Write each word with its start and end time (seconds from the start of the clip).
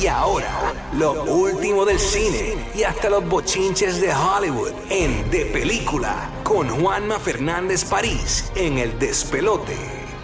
Y 0.00 0.06
ahora, 0.06 0.72
lo 0.94 1.24
último 1.24 1.84
del 1.84 1.98
cine 1.98 2.54
y 2.74 2.84
hasta 2.84 3.10
los 3.10 3.28
bochinches 3.28 4.00
de 4.00 4.14
Hollywood 4.14 4.72
en 4.88 5.30
De 5.30 5.44
Película 5.44 6.30
con 6.42 6.70
Juanma 6.70 7.18
Fernández 7.18 7.84
París 7.84 8.50
en 8.54 8.78
El 8.78 8.98
Despelote. 8.98 9.76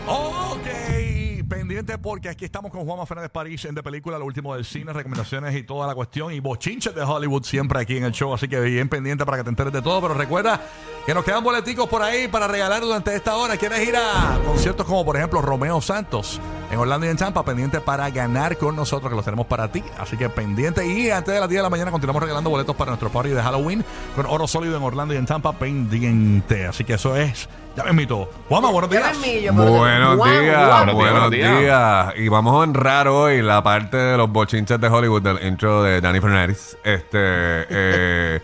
Ok, 0.07 1.47
pendiente 1.47 1.99
porque 1.99 2.31
aquí 2.31 2.47
estamos 2.47 2.73
con 2.73 2.87
Juanma 2.87 3.05
Fernández 3.05 3.31
París 3.31 3.67
en 3.67 3.75
De 3.75 3.83
Película, 3.83 4.19
lo 4.19 4.25
último 4.25 4.55
del 4.55 4.65
cine, 4.65 4.95
recomendaciones 4.95 5.55
y 5.55 5.63
toda 5.63 5.87
la 5.87 5.95
cuestión. 5.95 6.33
Y 6.33 6.41
bochinches 6.41 6.95
de 6.95 7.03
Hollywood 7.03 7.43
siempre 7.43 7.79
aquí 7.79 7.99
en 7.99 8.05
el 8.05 8.13
show. 8.13 8.33
Así 8.33 8.49
que 8.49 8.59
bien 8.61 8.89
pendiente 8.89 9.27
para 9.27 9.37
que 9.37 9.45
te 9.45 9.51
enteres 9.51 9.75
de 9.75 9.83
todo. 9.83 10.01
Pero 10.01 10.15
recuerda 10.15 10.59
que 11.05 11.13
nos 11.13 11.23
quedan 11.23 11.45
boleticos 11.45 11.87
por 11.87 12.01
ahí 12.01 12.29
para 12.29 12.49
regalar 12.49 12.81
durante 12.81 13.15
esta 13.15 13.37
hora. 13.37 13.59
¿Quieres 13.59 13.87
ir 13.87 13.95
a 13.95 14.41
conciertos 14.43 14.87
como, 14.87 15.05
por 15.05 15.17
ejemplo, 15.17 15.43
Romeo 15.43 15.83
Santos 15.83 16.41
en 16.71 16.79
Orlando 16.79 17.07
y 17.07 17.11
en 17.11 17.17
Champa? 17.17 17.45
Pendiente 17.45 17.81
para 17.81 18.11
ganar 18.11 18.57
con 18.57 18.77
nosotros, 18.77 19.11
que 19.11 19.17
los 19.17 19.25
tenemos 19.25 19.47
para 19.47 19.69
ti. 19.69 19.83
Así 19.99 20.17
que 20.17 20.29
pendiente. 20.29 20.87
Y 20.87 21.11
antes 21.11 21.33
de 21.35 21.41
las 21.41 21.49
10 21.49 21.59
de 21.61 21.63
la 21.63 21.71
mañana 21.71 21.91
continuamos 21.91 22.23
regalando 22.23 22.51
boletos 22.51 22.75
para 22.77 22.91
nuestro 22.91 23.11
party 23.11 23.31
de 23.31 23.43
Halloween 23.43 23.85
con 24.15 24.27
oro 24.27 24.47
sólido 24.47 24.77
en 24.77 24.83
Orlando 24.83 25.15
y 25.15 25.17
en 25.17 25.27
Tampa. 25.27 25.53
Pendiente. 25.53 26.67
Así 26.67 26.85
que 26.85 26.95
eso 26.95 27.17
es. 27.17 27.49
Ya 27.77 27.85
me 27.85 27.91
invito. 27.91 28.31
Juanma, 28.49 28.71
buenos 28.71 28.89
días. 28.91 29.03
Buenos 29.03 29.27
días, 29.35 29.55
buenos 29.55 30.95
Buenos 30.95 31.31
días. 31.31 31.61
días. 31.61 32.15
Y 32.17 32.29
vamos 32.29 32.55
a 32.55 32.57
honrar 32.59 33.07
hoy 33.09 33.43
la 33.43 33.63
parte 33.63 33.97
de 33.99 34.17
los 34.17 34.31
bochinches 34.31 34.81
de 34.81 34.89
Hollywood 34.89 35.23
del 35.23 35.47
intro 35.47 35.83
de 35.83 36.01
Danny 36.01 36.21
Fernández. 36.21 36.79
Este, 36.83 37.19
eh, 37.19 38.41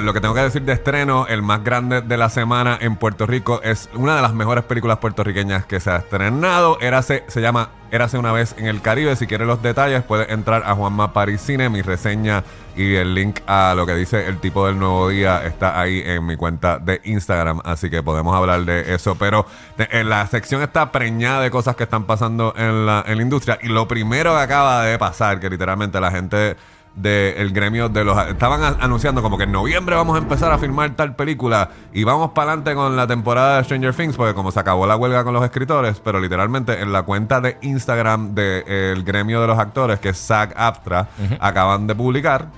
lo 0.00 0.12
que 0.12 0.20
tengo 0.20 0.34
que 0.34 0.40
decir 0.40 0.62
de 0.62 0.72
estreno, 0.72 1.26
el 1.28 1.42
más 1.42 1.64
grande 1.64 2.02
de 2.02 2.16
la 2.16 2.30
semana 2.30 2.78
en 2.80 2.96
Puerto 2.96 3.26
Rico 3.26 3.60
es 3.62 3.90
una 3.94 4.16
de 4.16 4.22
las 4.22 4.32
mejores 4.32 4.64
películas 4.64 4.98
puertorriqueñas 4.98 5.66
que 5.66 5.80
se 5.80 5.90
ha 5.90 5.96
estrenado. 5.96 6.78
Érase, 6.80 7.24
se 7.26 7.40
llama 7.40 7.70
Érase 7.90 8.16
una 8.16 8.32
vez 8.32 8.54
en 8.58 8.66
el 8.66 8.80
Caribe. 8.80 9.16
Si 9.16 9.26
quieres 9.26 9.46
los 9.46 9.60
detalles, 9.60 10.02
puedes 10.02 10.30
entrar 10.30 10.62
a 10.64 10.74
Juanma 10.74 11.12
Paris 11.12 11.40
Cine. 11.42 11.68
Mi 11.68 11.82
reseña 11.82 12.44
y 12.76 12.94
el 12.94 13.14
link 13.14 13.40
a 13.46 13.74
lo 13.76 13.84
que 13.84 13.94
dice 13.94 14.26
el 14.26 14.38
tipo 14.38 14.66
del 14.66 14.78
nuevo 14.78 15.08
día 15.08 15.44
está 15.44 15.78
ahí 15.78 16.02
en 16.04 16.24
mi 16.24 16.36
cuenta 16.36 16.78
de 16.78 17.00
Instagram. 17.04 17.60
Así 17.64 17.90
que 17.90 18.02
podemos 18.02 18.34
hablar 18.34 18.64
de 18.64 18.94
eso. 18.94 19.16
Pero 19.16 19.46
en 19.76 20.08
la 20.08 20.26
sección 20.28 20.62
está 20.62 20.92
preñada 20.92 21.42
de 21.42 21.50
cosas 21.50 21.76
que 21.76 21.82
están 21.82 22.04
pasando 22.04 22.54
en 22.56 22.86
la 22.86 23.04
industria. 23.08 23.58
Y 23.60 23.68
lo 23.68 23.88
primero 23.88 24.32
que 24.36 24.40
acaba 24.40 24.84
de 24.84 24.98
pasar, 24.98 25.40
que 25.40 25.50
literalmente 25.50 26.00
la 26.00 26.12
gente 26.12 26.56
del 26.94 27.52
gremio 27.52 27.88
de 27.88 28.04
los 28.04 28.18
estaban 28.28 28.62
a- 28.62 28.76
anunciando 28.84 29.22
como 29.22 29.38
que 29.38 29.44
en 29.44 29.52
noviembre 29.52 29.96
vamos 29.96 30.14
a 30.14 30.18
empezar 30.18 30.52
a 30.52 30.58
filmar 30.58 30.90
tal 30.94 31.16
película 31.16 31.70
y 31.92 32.04
vamos 32.04 32.32
para 32.32 32.52
adelante 32.52 32.74
con 32.74 32.94
la 32.96 33.06
temporada 33.06 33.56
de 33.58 33.64
Stranger 33.64 33.94
Things 33.94 34.14
porque 34.16 34.34
como 34.34 34.50
se 34.52 34.60
acabó 34.60 34.86
la 34.86 34.96
huelga 34.96 35.24
con 35.24 35.32
los 35.32 35.42
escritores 35.42 36.00
pero 36.04 36.20
literalmente 36.20 36.82
en 36.82 36.92
la 36.92 37.02
cuenta 37.04 37.40
de 37.40 37.56
Instagram 37.62 38.34
del 38.34 39.04
gremio 39.04 39.40
de 39.40 39.46
los 39.46 39.58
actores 39.58 40.00
que 40.00 40.10
es 40.10 40.18
SAG 40.18 40.52
AFTRA 40.54 41.08
acaban 41.40 41.86
de 41.86 41.94
publicar 41.94 42.48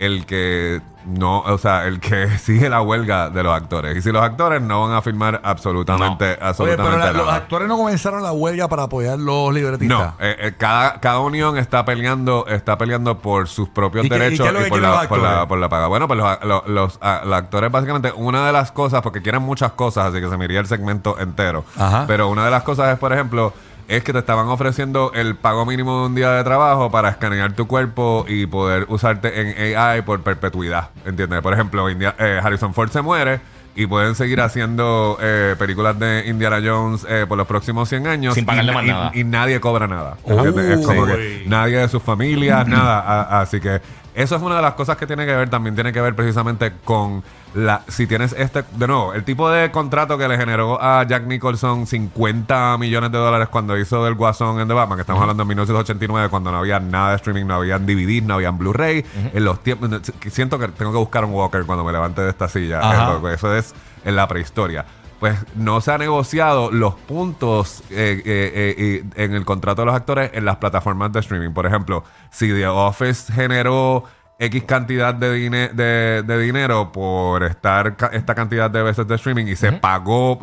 el 0.00 0.26
que 0.26 0.80
no, 1.06 1.40
o 1.40 1.56
sea, 1.58 1.86
el 1.86 2.00
que 2.00 2.28
sigue 2.38 2.68
la 2.68 2.82
huelga 2.82 3.30
de 3.30 3.42
los 3.42 3.54
actores. 3.54 3.96
Y 3.96 4.02
si 4.02 4.10
los 4.12 4.22
actores 4.22 4.60
no 4.60 4.82
van 4.88 4.96
a 4.96 5.02
filmar 5.02 5.40
absolutamente, 5.44 6.24
Oye, 6.24 6.34
pero 6.36 6.46
absolutamente 6.48 6.98
la- 6.98 7.12
los 7.12 7.28
actores 7.32 7.68
no 7.68 7.76
comenzaron 7.76 8.22
la 8.22 8.32
huelga 8.32 8.68
para 8.68 8.84
apoyar 8.84 9.18
los 9.18 9.52
libretistas. 9.54 9.98
No, 9.98 10.14
eh, 10.18 10.36
eh, 10.40 10.54
cada, 10.58 11.00
cada 11.00 11.20
unión 11.20 11.56
está 11.58 11.84
peleando, 11.84 12.46
está 12.48 12.76
peleando 12.76 13.18
por 13.18 13.48
sus 13.48 13.68
propios 13.68 14.04
¿Y 14.04 14.08
qué- 14.08 14.16
y 14.16 14.18
derechos 14.18 14.48
qué 14.52 14.66
y, 14.66 14.68
por, 14.68 14.80
la, 14.80 15.08
por, 15.08 15.18
la, 15.18 15.28
actores? 15.30 15.48
por 15.48 15.58
la 15.58 15.68
paga. 15.68 15.86
Bueno, 15.86 16.08
pues 16.08 16.18
los, 16.18 16.44
los- 16.44 16.66
los, 16.68 16.98
ah, 17.02 17.22
los 17.24 17.34
actores 17.34 17.70
básicamente, 17.70 18.12
una 18.16 18.46
de 18.46 18.52
las 18.52 18.72
cosas, 18.72 19.02
porque 19.02 19.22
quieren 19.22 19.42
muchas 19.42 19.72
cosas, 19.72 20.06
así 20.12 20.20
que 20.20 20.28
se 20.28 20.36
me 20.36 20.44
iría 20.46 20.60
el 20.60 20.66
segmento 20.66 21.18
entero. 21.20 21.64
Ajá. 21.78 22.04
Pero 22.06 22.28
una 22.28 22.44
de 22.44 22.50
las 22.50 22.62
cosas 22.62 22.92
es, 22.92 22.98
por 22.98 23.12
ejemplo, 23.12 23.52
es 23.88 24.02
que 24.02 24.12
te 24.12 24.18
estaban 24.18 24.48
ofreciendo 24.48 25.12
el 25.14 25.36
pago 25.36 25.64
mínimo 25.64 26.00
de 26.00 26.06
un 26.06 26.14
día 26.14 26.32
de 26.32 26.44
trabajo 26.44 26.90
para 26.90 27.08
escanear 27.10 27.52
tu 27.52 27.66
cuerpo 27.66 28.24
y 28.28 28.46
poder 28.46 28.86
usarte 28.88 29.40
en 29.40 29.76
AI 29.76 30.02
por 30.02 30.22
perpetuidad. 30.22 30.90
¿Entiendes? 31.04 31.40
Por 31.40 31.52
ejemplo, 31.52 31.88
eh, 31.88 32.40
Harrison 32.42 32.74
Ford 32.74 32.90
se 32.90 33.02
muere. 33.02 33.40
Y 33.76 33.86
pueden 33.86 34.14
seguir 34.14 34.40
haciendo 34.40 35.18
eh, 35.20 35.54
películas 35.58 35.98
de 35.98 36.24
Indiana 36.26 36.60
Jones 36.64 37.06
eh, 37.08 37.26
por 37.28 37.36
los 37.38 37.46
próximos 37.46 37.88
100 37.88 38.06
años. 38.06 38.34
Sin 38.34 38.46
pagarle 38.46 38.72
y, 38.72 38.74
más 38.74 38.84
y- 38.84 38.88
nada. 38.88 39.10
y 39.14 39.24
nadie 39.24 39.60
cobra 39.60 39.86
nada. 39.86 40.16
¿entiendes? 40.26 40.80
es 40.80 40.86
como 40.86 41.06
sí. 41.06 41.12
que 41.12 41.44
nadie 41.46 41.76
de 41.78 41.88
sus 41.88 42.02
familias, 42.02 42.66
nada. 42.66 43.00
A- 43.00 43.40
así 43.42 43.60
que 43.60 43.80
eso 44.14 44.34
es 44.34 44.40
una 44.42 44.56
de 44.56 44.62
las 44.62 44.72
cosas 44.74 44.96
que 44.96 45.06
tiene 45.06 45.26
que 45.26 45.36
ver, 45.36 45.50
también 45.50 45.74
tiene 45.74 45.92
que 45.92 46.00
ver 46.00 46.14
precisamente 46.16 46.72
con 46.84 47.22
la, 47.54 47.82
si 47.88 48.06
tienes 48.06 48.34
este, 48.36 48.64
de 48.72 48.86
nuevo, 48.86 49.12
el 49.14 49.24
tipo 49.24 49.48
de 49.50 49.70
contrato 49.70 50.16
que 50.18 50.26
le 50.28 50.36
generó 50.38 50.80
a 50.82 51.04
Jack 51.04 51.24
Nicholson 51.26 51.86
50 51.86 52.76
millones 52.78 53.12
de 53.12 53.18
dólares 53.18 53.48
cuando 53.48 53.76
hizo 53.78 54.04
del 54.04 54.14
Guasón 54.14 54.60
en 54.60 54.68
The 54.68 54.74
Batman, 54.74 54.96
que 54.98 55.02
estamos 55.02 55.20
hablando 55.22 55.42
en 55.42 55.48
1989, 55.48 56.28
cuando 56.28 56.50
no 56.50 56.58
había 56.58 56.80
nada 56.80 57.10
de 57.10 57.16
streaming, 57.16 57.44
no 57.46 57.54
había 57.54 57.78
DVDs, 57.78 58.22
no 58.24 58.34
había 58.34 58.50
Blu-ray, 58.50 59.04
en 59.34 59.44
los 59.44 59.62
tiempos, 59.62 59.90
siento 60.30 60.58
que 60.58 60.68
tengo 60.68 60.92
que 60.92 60.98
buscar 60.98 61.24
un 61.24 61.32
Walker 61.32 61.64
cuando 61.64 61.84
me 61.84 61.92
levante 61.92 62.20
de 62.22 62.30
esta 62.30 62.48
silla. 62.48 62.80
Eh, 63.22 63.34
eso 63.34 63.54
es 63.54 63.65
en 64.04 64.16
la 64.16 64.26
prehistoria 64.28 64.84
pues 65.18 65.34
no 65.54 65.80
se 65.80 65.92
ha 65.92 65.96
negociado 65.96 66.70
los 66.70 66.94
puntos 66.94 67.82
eh, 67.88 68.20
eh, 68.26 68.74
eh, 68.76 69.04
en 69.14 69.32
el 69.32 69.46
contrato 69.46 69.80
de 69.80 69.86
los 69.86 69.94
actores 69.94 70.30
en 70.34 70.44
las 70.44 70.56
plataformas 70.56 71.10
de 71.10 71.20
streaming. 71.20 71.52
Por 71.54 71.64
ejemplo, 71.64 72.04
si 72.30 72.48
The 72.48 72.66
Office 72.66 73.32
generó 73.32 74.04
X 74.38 74.64
cantidad 74.64 75.14
de, 75.14 75.48
de, 75.72 76.22
de 76.22 76.38
dinero 76.38 76.92
por 76.92 77.44
estar 77.44 77.96
ca- 77.96 78.10
esta 78.12 78.34
cantidad 78.34 78.70
de 78.70 78.82
veces 78.82 79.08
de 79.08 79.14
streaming 79.14 79.46
y 79.46 79.56
se 79.56 79.72
pagó, 79.72 80.38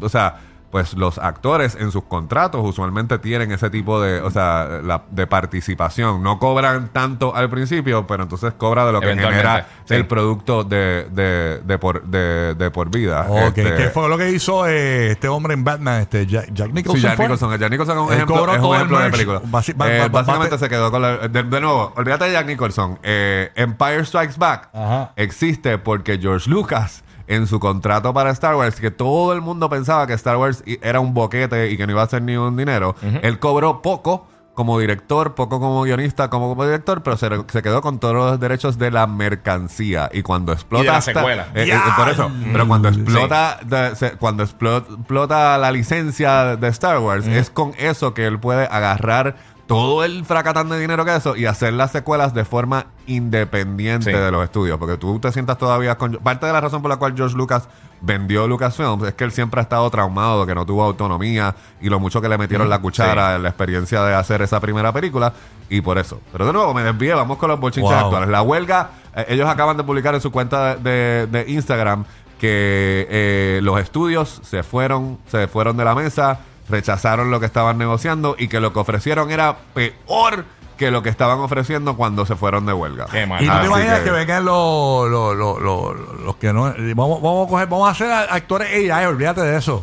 o 0.00 0.08
sea, 0.08 0.38
pues 0.70 0.94
los 0.94 1.16
actores 1.18 1.76
en 1.80 1.90
sus 1.90 2.04
contratos 2.04 2.60
usualmente 2.62 3.18
tienen 3.18 3.52
ese 3.52 3.70
tipo 3.70 4.00
de, 4.02 4.20
o 4.20 4.30
sea, 4.30 4.80
la, 4.84 5.02
de 5.10 5.26
participación. 5.26 6.22
No 6.22 6.38
cobran 6.38 6.88
tanto 6.92 7.34
al 7.34 7.48
principio, 7.48 8.06
pero 8.06 8.24
entonces 8.24 8.52
cobra 8.56 8.84
de 8.86 8.92
lo 8.92 9.00
que 9.00 9.08
genera 9.08 9.66
sí. 9.86 9.94
el 9.94 10.06
producto 10.06 10.64
de, 10.64 11.06
de, 11.10 11.60
de 11.64 11.78
por, 11.78 12.02
de, 12.04 12.54
de 12.54 12.70
por 12.70 12.90
vida. 12.90 13.26
Ok, 13.28 13.58
Este, 13.58 13.74
¿qué 13.76 13.88
fue 13.90 14.08
lo 14.08 14.18
que 14.18 14.30
hizo 14.30 14.66
eh, 14.66 15.12
este 15.12 15.28
hombre 15.28 15.54
en 15.54 15.64
Batman, 15.64 16.02
este 16.02 16.26
Jack, 16.26 16.50
Jack 16.52 16.70
Nicholson? 16.72 16.96
Sí, 17.00 17.02
Jack? 17.06 17.18
Nicholson. 17.18 17.58
Jack 17.58 17.70
Nicholson 17.70 17.96
es 17.98 18.04
un 18.04 18.12
ejemplo, 18.12 18.52
es 18.54 18.60
un 18.60 18.74
ejemplo 18.76 18.98
de 19.00 19.10
película. 19.10 19.42
Basi- 19.42 19.74
ba- 19.74 19.90
Eh, 19.90 20.00
ba- 20.00 20.08
básicamente 20.08 20.56
bate- 20.56 20.64
se 20.64 20.68
quedó 20.68 20.90
con 20.90 21.00
la... 21.02 21.28
De, 21.28 21.42
de 21.44 21.60
nuevo, 21.60 21.92
olvídate 21.96 22.24
de 22.26 22.32
Jack 22.32 22.46
Nicholson. 22.46 22.98
Eh, 23.02 23.50
Empire 23.54 24.04
Strikes 24.04 24.34
Back 24.38 24.68
Ajá. 24.74 25.12
existe 25.16 25.78
porque 25.78 26.18
George 26.18 26.48
Lucas 26.50 27.04
en 27.28 27.46
su 27.46 27.60
contrato 27.60 28.12
para 28.12 28.30
Star 28.30 28.56
Wars, 28.56 28.80
que 28.80 28.90
todo 28.90 29.32
el 29.32 29.40
mundo 29.40 29.68
pensaba 29.70 30.06
que 30.08 30.14
Star 30.14 30.36
Wars 30.38 30.64
era 30.66 30.98
un 30.98 31.14
boquete 31.14 31.70
y 31.70 31.76
que 31.76 31.86
no 31.86 31.92
iba 31.92 32.00
a 32.00 32.04
hacer 32.06 32.22
ni 32.22 32.36
un 32.36 32.56
dinero, 32.56 32.96
él 33.22 33.38
cobró 33.38 33.80
poco 33.82 34.26
como 34.54 34.76
director, 34.80 35.36
poco 35.36 35.60
como 35.60 35.82
guionista, 35.82 36.30
como, 36.30 36.48
como 36.48 36.64
director, 36.64 37.00
pero 37.04 37.16
se, 37.16 37.28
se 37.46 37.62
quedó 37.62 37.80
con 37.80 38.00
todos 38.00 38.14
los 38.16 38.40
derechos 38.40 38.76
de 38.76 38.90
la 38.90 39.06
mercancía. 39.06 40.10
Y 40.12 40.22
cuando 40.22 40.52
explota... 40.52 40.82
Y 40.82 40.86
de 40.86 40.90
la 40.92 40.98
hasta- 40.98 41.12
secuela. 41.14 41.46
eh, 41.54 41.70
eh, 41.72 41.78
por 41.96 42.08
eso, 42.08 42.28
pero 42.52 42.66
cuando 42.66 42.90
Mm, 42.90 42.94
explota, 42.94 43.60
de- 43.64 43.94
se- 43.94 44.12
cuando 44.16 44.42
explota 44.42 45.58
la 45.58 45.70
licencia 45.70 46.56
de 46.56 46.68
Star 46.68 46.98
Wars, 46.98 47.26
es 47.28 47.50
con 47.50 47.72
eso 47.78 48.14
que 48.14 48.26
él 48.26 48.40
puede 48.40 48.64
agarrar 48.64 49.36
todo 49.68 50.02
el 50.02 50.24
fracatán 50.24 50.68
de 50.70 50.80
dinero 50.80 51.04
que 51.04 51.14
eso 51.14 51.36
y 51.36 51.46
hacer 51.46 51.74
las 51.74 51.92
secuelas 51.92 52.34
de 52.34 52.44
forma 52.44 52.86
independiente 53.06 54.10
Sí. 54.10 54.18
de 54.18 54.30
los 54.32 54.42
estudios. 54.42 54.78
Porque 54.78 54.96
tú 54.96 55.18
te 55.20 55.30
sientas 55.30 55.58
todavía 55.58 55.96
con... 55.98 56.12
Parte 56.14 56.46
de 56.46 56.52
la 56.52 56.60
razón 56.60 56.82
por 56.82 56.88
la 56.90 56.96
cual 56.96 57.14
George 57.16 57.36
Lucas 57.36 57.68
vendió 58.00 58.46
Lucasfilms 58.48 59.02
es 59.08 59.14
que 59.14 59.24
él 59.24 59.32
siempre 59.32 59.60
ha 59.60 59.62
estado 59.62 59.88
traumado, 59.90 60.46
que 60.46 60.54
no 60.54 60.64
tuvo 60.64 60.82
autonomía 60.84 61.54
y 61.80 61.88
lo 61.90 62.00
mucho 62.00 62.20
que 62.20 62.28
le 62.28 62.38
metieron 62.38 62.68
la 62.70 62.80
cuchara 62.80 63.36
en 63.36 63.42
la 63.42 63.50
experiencia 63.50 64.02
de 64.04 64.14
hacer 64.14 64.40
esa 64.42 64.58
primera 64.60 64.92
película 64.92 65.32
y 65.68 65.80
por 65.82 65.98
eso. 65.98 66.20
Pero 66.32 66.46
de 66.46 66.52
nuevo, 66.54 66.72
me 66.74 66.82
desvié, 66.82 67.12
vamos 67.14 67.36
con 67.38 67.48
los 67.50 67.60
bochinches 67.60 67.90
Wow. 67.92 68.04
actuales. 68.06 68.28
La 68.30 68.40
huelga, 68.42 68.90
eh, 69.14 69.26
ellos 69.28 69.48
acaban 69.48 69.76
de 69.76 69.84
publicar 69.84 70.14
en 70.14 70.20
su 70.22 70.30
cuenta 70.32 70.76
de, 70.76 71.26
de- 71.26 71.26
de 71.44 71.50
Instagram 71.50 72.04
que 72.40 73.06
eh, 73.10 73.60
los 73.62 73.78
estudios 73.80 74.40
se 74.44 74.62
fueron, 74.62 75.18
se 75.26 75.48
fueron 75.48 75.76
de 75.76 75.84
la 75.84 75.94
mesa, 75.94 76.38
rechazaron 76.68 77.30
lo 77.30 77.40
que 77.40 77.46
estaban 77.46 77.78
negociando 77.78 78.36
y 78.38 78.48
que 78.48 78.60
lo 78.60 78.72
que 78.72 78.78
ofrecieron 78.80 79.30
era 79.30 79.56
peor 79.74 80.44
que 80.76 80.90
lo 80.92 81.02
que 81.02 81.08
estaban 81.08 81.40
ofreciendo 81.40 81.96
cuando 81.96 82.24
se 82.24 82.36
fueron 82.36 82.64
de 82.64 82.72
huelga. 82.72 83.06
Qué 83.10 83.26
mal. 83.26 83.42
Y 83.42 83.46
tú 83.46 83.52
Así 83.52 83.60
te 83.62 83.66
imaginas 83.66 83.98
que, 83.98 84.04
que- 84.04 84.10
vengan 84.12 84.44
los, 84.44 85.10
los, 85.10 85.36
los, 85.36 85.60
los, 85.60 86.36
que 86.36 86.52
no. 86.52 86.72
Vamos, 86.94 87.20
vamos 87.20 87.46
a 87.46 87.50
coger, 87.50 87.66
vamos 87.68 87.88
a 87.88 87.90
hacer 87.90 88.10
a- 88.12 88.32
actores 88.34 88.68
AI, 88.92 89.06
olvídate 89.06 89.40
de 89.40 89.56
eso. 89.58 89.82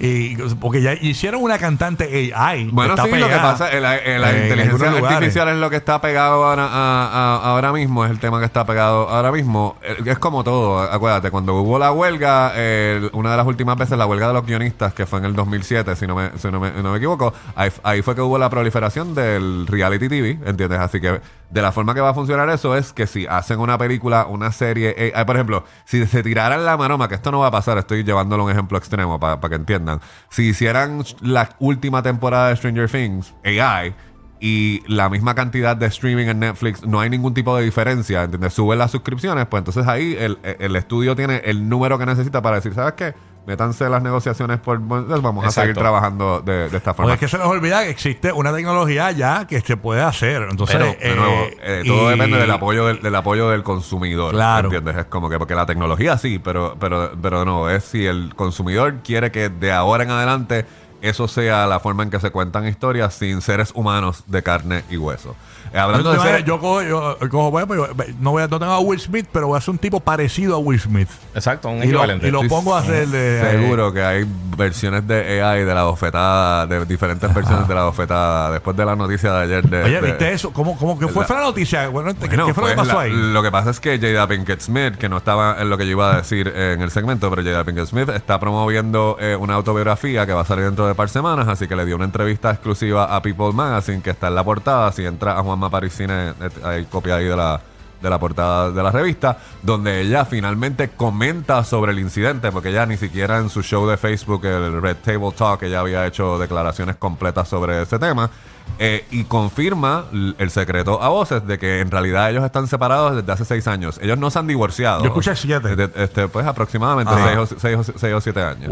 Y, 0.00 0.36
porque 0.60 0.80
ya 0.80 0.94
hicieron 0.94 1.42
una 1.42 1.58
cantante 1.58 2.32
AI. 2.32 2.68
Bueno, 2.72 2.94
sí, 3.04 3.10
lo 3.10 3.28
que 3.28 3.34
pasa 3.34 3.68
es 3.72 3.82
la, 3.82 3.96
eh, 3.96 4.18
la 4.18 4.30
en 4.30 4.42
inteligencia 4.44 4.90
artificial 5.16 5.48
es 5.48 5.56
lo 5.56 5.70
que 5.70 5.76
está 5.76 6.00
pegado 6.00 6.44
ahora, 6.44 6.66
a- 6.70 7.08
a- 7.08 7.50
ahora 7.50 7.72
mismo, 7.72 8.04
es 8.04 8.10
el 8.12 8.20
tema 8.20 8.38
que 8.38 8.44
está 8.46 8.64
pegado 8.64 9.08
ahora 9.08 9.32
mismo. 9.32 9.76
Eh, 9.82 9.96
Es 10.06 10.18
como 10.20 10.44
todo, 10.44 10.78
acuérdate, 10.80 11.30
cuando 11.32 11.54
hubo 11.56 11.78
la 11.80 11.90
huelga, 11.90 12.52
eh, 12.54 13.10
una 13.12 13.32
de 13.32 13.36
las 13.38 13.46
últimas 13.46 13.76
veces, 13.76 13.98
la 13.98 14.06
huelga 14.06 14.28
de 14.28 14.34
los 14.34 14.46
guionistas, 14.46 14.94
que 14.94 15.04
fue 15.04 15.18
en 15.18 15.24
el 15.24 15.34
2007, 15.34 15.96
si 15.96 16.06
no 16.06 16.14
me, 16.14 16.30
si 16.38 16.48
no 16.48 16.60
me, 16.60 16.70
no 16.70 16.92
me 16.92 16.98
equivoco, 16.98 17.34
ahí, 17.56 17.70
ahí 17.82 18.02
fue 18.02 18.14
que 18.14 18.20
hubo 18.20 18.38
la 18.38 18.48
proliferación 18.50 19.14
del 19.16 19.66
reality 19.66 20.08
TV, 20.08 20.38
¿entiendes? 20.46 20.78
Así 20.78 21.00
que 21.00 21.20
de 21.50 21.62
la 21.62 21.72
forma 21.72 21.94
que 21.94 22.00
va 22.00 22.10
a 22.10 22.14
funcionar 22.14 22.48
eso 22.50 22.76
es 22.76 22.92
que 22.92 23.06
si 23.06 23.26
hacen 23.26 23.58
una 23.60 23.78
película, 23.78 24.26
una 24.26 24.52
serie, 24.52 24.94
eh, 24.96 25.24
por 25.24 25.36
ejemplo, 25.36 25.64
si 25.84 26.04
se 26.06 26.22
tiraran 26.22 26.64
la 26.64 26.76
maroma, 26.76 27.08
que 27.08 27.14
esto 27.14 27.30
no 27.30 27.40
va 27.40 27.46
a 27.46 27.50
pasar, 27.50 27.78
estoy 27.78 28.04
llevándolo 28.04 28.44
un 28.44 28.50
ejemplo 28.50 28.76
extremo 28.76 29.18
para 29.18 29.40
que 29.40 29.54
entiendan, 29.54 30.00
si 30.28 30.48
hicieran 30.48 31.02
la 31.20 31.50
última 31.58 32.02
temporada 32.02 32.48
de 32.48 32.56
Stranger 32.56 32.90
Things, 32.90 33.34
AI, 33.44 33.94
y 34.40 34.82
la 34.86 35.08
misma 35.08 35.34
cantidad 35.34 35.76
de 35.76 35.86
streaming 35.86 36.26
en 36.26 36.38
Netflix, 36.40 36.86
no 36.86 37.00
hay 37.00 37.10
ningún 37.10 37.34
tipo 37.34 37.56
de 37.56 37.64
diferencia, 37.64 38.22
¿entiendes? 38.22 38.52
Suben 38.52 38.78
las 38.78 38.92
suscripciones, 38.92 39.46
pues 39.46 39.62
entonces 39.62 39.86
ahí 39.88 40.16
el, 40.18 40.38
el 40.42 40.76
estudio 40.76 41.16
tiene 41.16 41.42
el 41.44 41.68
número 41.68 41.98
que 41.98 42.06
necesita 42.06 42.40
para 42.40 42.56
decir, 42.56 42.72
¿sabes 42.74 42.94
qué? 42.94 43.14
Métanse 43.48 43.88
las 43.88 44.02
negociaciones 44.02 44.58
por 44.58 44.78
pues 44.78 45.22
vamos 45.22 45.42
a 45.46 45.50
seguir 45.50 45.74
trabajando 45.74 46.42
de, 46.42 46.66
esta 46.66 46.92
forma. 46.92 47.12
Porque 47.12 47.24
es 47.24 47.30
que 47.30 47.36
se 47.36 47.42
nos 47.42 47.46
olvida 47.50 47.82
que 47.82 47.88
existe 47.88 48.30
una 48.30 48.52
tecnología 48.52 49.10
ya 49.10 49.46
que 49.46 49.62
se 49.62 49.78
puede 49.78 50.02
hacer. 50.02 50.46
Entonces, 50.50 50.78
de 50.78 51.16
nuevo, 51.16 51.32
eh, 51.32 51.56
eh, 51.62 51.82
todo 51.86 52.10
depende 52.10 52.36
del 52.36 52.50
apoyo 52.50 52.86
del, 52.86 53.14
apoyo 53.14 53.48
del 53.48 53.62
consumidor. 53.62 54.34
Claro. 54.34 54.66
¿Entiendes? 54.66 54.98
Es 54.98 55.04
como 55.06 55.30
que 55.30 55.38
porque 55.38 55.54
la 55.54 55.64
tecnología 55.64 56.18
sí, 56.18 56.38
pero, 56.38 56.76
pero, 56.78 57.12
pero 57.22 57.46
no, 57.46 57.70
es 57.70 57.84
si 57.84 58.04
el 58.04 58.34
consumidor 58.36 58.96
quiere 59.02 59.32
que 59.32 59.48
de 59.48 59.72
ahora 59.72 60.04
en 60.04 60.10
adelante 60.10 60.66
eso 61.02 61.28
sea 61.28 61.66
la 61.66 61.80
forma 61.80 62.02
en 62.02 62.10
que 62.10 62.20
se 62.20 62.30
cuentan 62.30 62.66
historias 62.66 63.14
sin 63.14 63.40
seres 63.40 63.72
humanos 63.74 64.24
de 64.26 64.42
carne 64.42 64.84
y 64.90 64.96
hueso. 64.96 65.34
Eh, 65.72 65.78
hablando 65.78 66.14
yo, 66.14 66.22
de 66.22 66.44
yo 66.44 66.60
cojo, 66.60 66.82
yo, 66.82 67.18
cojo 67.30 67.50
pues, 67.50 68.16
no, 68.20 68.30
voy 68.30 68.42
a, 68.42 68.48
no 68.48 68.58
tengo 68.58 68.72
a 68.72 68.80
Will 68.80 69.00
Smith, 69.00 69.26
pero 69.30 69.48
voy 69.48 69.56
a 69.56 69.58
hacer 69.58 69.72
un 69.72 69.78
tipo 69.78 70.00
parecido 70.00 70.54
a 70.54 70.58
Will 70.58 70.80
Smith. 70.80 71.08
Exacto, 71.34 71.68
un 71.68 71.78
y 71.78 71.82
equivalente. 71.82 72.30
Lo, 72.30 72.40
y 72.40 72.42
lo 72.42 72.48
pongo 72.48 72.74
a 72.74 72.80
hacer 72.80 73.08
de. 73.08 73.40
Seguro 73.50 73.92
que 73.92 74.02
hay 74.02 74.26
versiones 74.56 75.06
de 75.06 75.42
AI 75.42 75.64
de 75.64 75.74
la 75.74 75.84
bofetada, 75.84 76.66
de 76.66 76.84
diferentes 76.86 77.32
versiones 77.32 77.68
de 77.68 77.74
la 77.74 77.84
bofetada, 77.84 78.50
después 78.52 78.76
de 78.76 78.84
la 78.84 78.96
noticia 78.96 79.32
de 79.32 79.42
ayer. 79.42 79.68
De, 79.68 79.84
Oye, 79.84 80.00
¿viste 80.00 80.32
eso? 80.32 80.52
¿Cómo, 80.52 80.76
cómo 80.78 80.98
que 80.98 81.06
fue, 81.08 81.26
la, 81.28 81.34
la 81.36 81.40
noticia? 81.42 81.88
Bueno, 81.88 82.14
¿qué, 82.14 82.28
fue 82.28 82.36
lo 82.36 82.46
que 82.46 82.54
pues 82.54 82.74
pasó 82.74 82.98
ahí? 82.98 83.12
Lo 83.12 83.42
que 83.42 83.50
pasa 83.50 83.70
es 83.70 83.80
que 83.80 83.98
Jada 83.98 84.26
Pinkett 84.26 84.60
Smith, 84.60 84.96
que 84.96 85.08
no 85.08 85.18
estaba 85.18 85.60
en 85.60 85.68
lo 85.68 85.76
que 85.76 85.84
yo 85.84 85.92
iba 85.92 86.14
a 86.14 86.16
decir 86.18 86.48
en 86.48 86.80
el 86.80 86.90
segmento, 86.90 87.28
pero 87.30 87.42
Jada 87.42 87.64
Pinkett 87.64 87.86
Smith 87.86 88.08
está 88.08 88.40
promoviendo 88.40 89.16
eh, 89.20 89.36
una 89.36 89.54
autobiografía 89.54 90.26
que 90.26 90.32
va 90.32 90.42
a 90.42 90.46
salir 90.46 90.64
dentro 90.64 90.86
de 90.86 90.87
par 90.94 91.08
semanas, 91.08 91.48
así 91.48 91.66
que 91.66 91.76
le 91.76 91.84
dio 91.84 91.96
una 91.96 92.04
entrevista 92.04 92.50
exclusiva 92.50 93.14
a 93.14 93.22
People 93.22 93.52
Magazine, 93.52 94.02
que 94.02 94.10
está 94.10 94.28
en 94.28 94.34
la 94.34 94.44
portada. 94.44 94.92
Si 94.92 95.04
entra 95.04 95.38
a 95.38 95.42
Juanma 95.42 95.70
Parisine 95.70 96.34
hay 96.64 96.84
copia 96.86 97.16
ahí 97.16 97.24
de 97.24 97.36
la, 97.36 97.60
de 98.00 98.10
la 98.10 98.18
portada 98.18 98.70
de 98.70 98.82
la 98.82 98.90
revista, 98.90 99.38
donde 99.62 100.00
ella 100.00 100.24
finalmente 100.24 100.90
comenta 100.90 101.64
sobre 101.64 101.92
el 101.92 101.98
incidente, 101.98 102.52
porque 102.52 102.70
ella 102.70 102.86
ni 102.86 102.96
siquiera 102.96 103.38
en 103.38 103.50
su 103.50 103.62
show 103.62 103.86
de 103.86 103.96
Facebook, 103.96 104.44
el 104.44 104.80
Red 104.80 104.96
Table 105.04 105.32
Talk, 105.32 105.62
ella 105.62 105.80
había 105.80 106.06
hecho 106.06 106.38
declaraciones 106.38 106.96
completas 106.96 107.48
sobre 107.48 107.82
ese 107.82 107.98
tema. 107.98 108.30
Eh, 108.78 109.04
y 109.10 109.24
confirma 109.24 110.04
el 110.12 110.50
secreto 110.50 111.02
a 111.02 111.08
voces 111.08 111.44
de 111.46 111.58
que 111.58 111.80
en 111.80 111.90
realidad 111.90 112.30
ellos 112.30 112.44
están 112.44 112.68
separados 112.68 113.16
desde 113.16 113.32
hace 113.32 113.44
seis 113.44 113.66
años. 113.66 113.98
Ellos 114.02 114.18
no 114.18 114.30
se 114.30 114.38
han 114.38 114.46
divorciado. 114.46 115.00
Yo 115.00 115.08
escuché 115.08 115.34
siete. 115.34 115.90
este, 115.96 116.28
pues 116.28 116.46
aproximadamente 116.46 117.12
seis 117.58 118.14
o, 118.14 118.20
siete 118.20 118.42
años. 118.42 118.70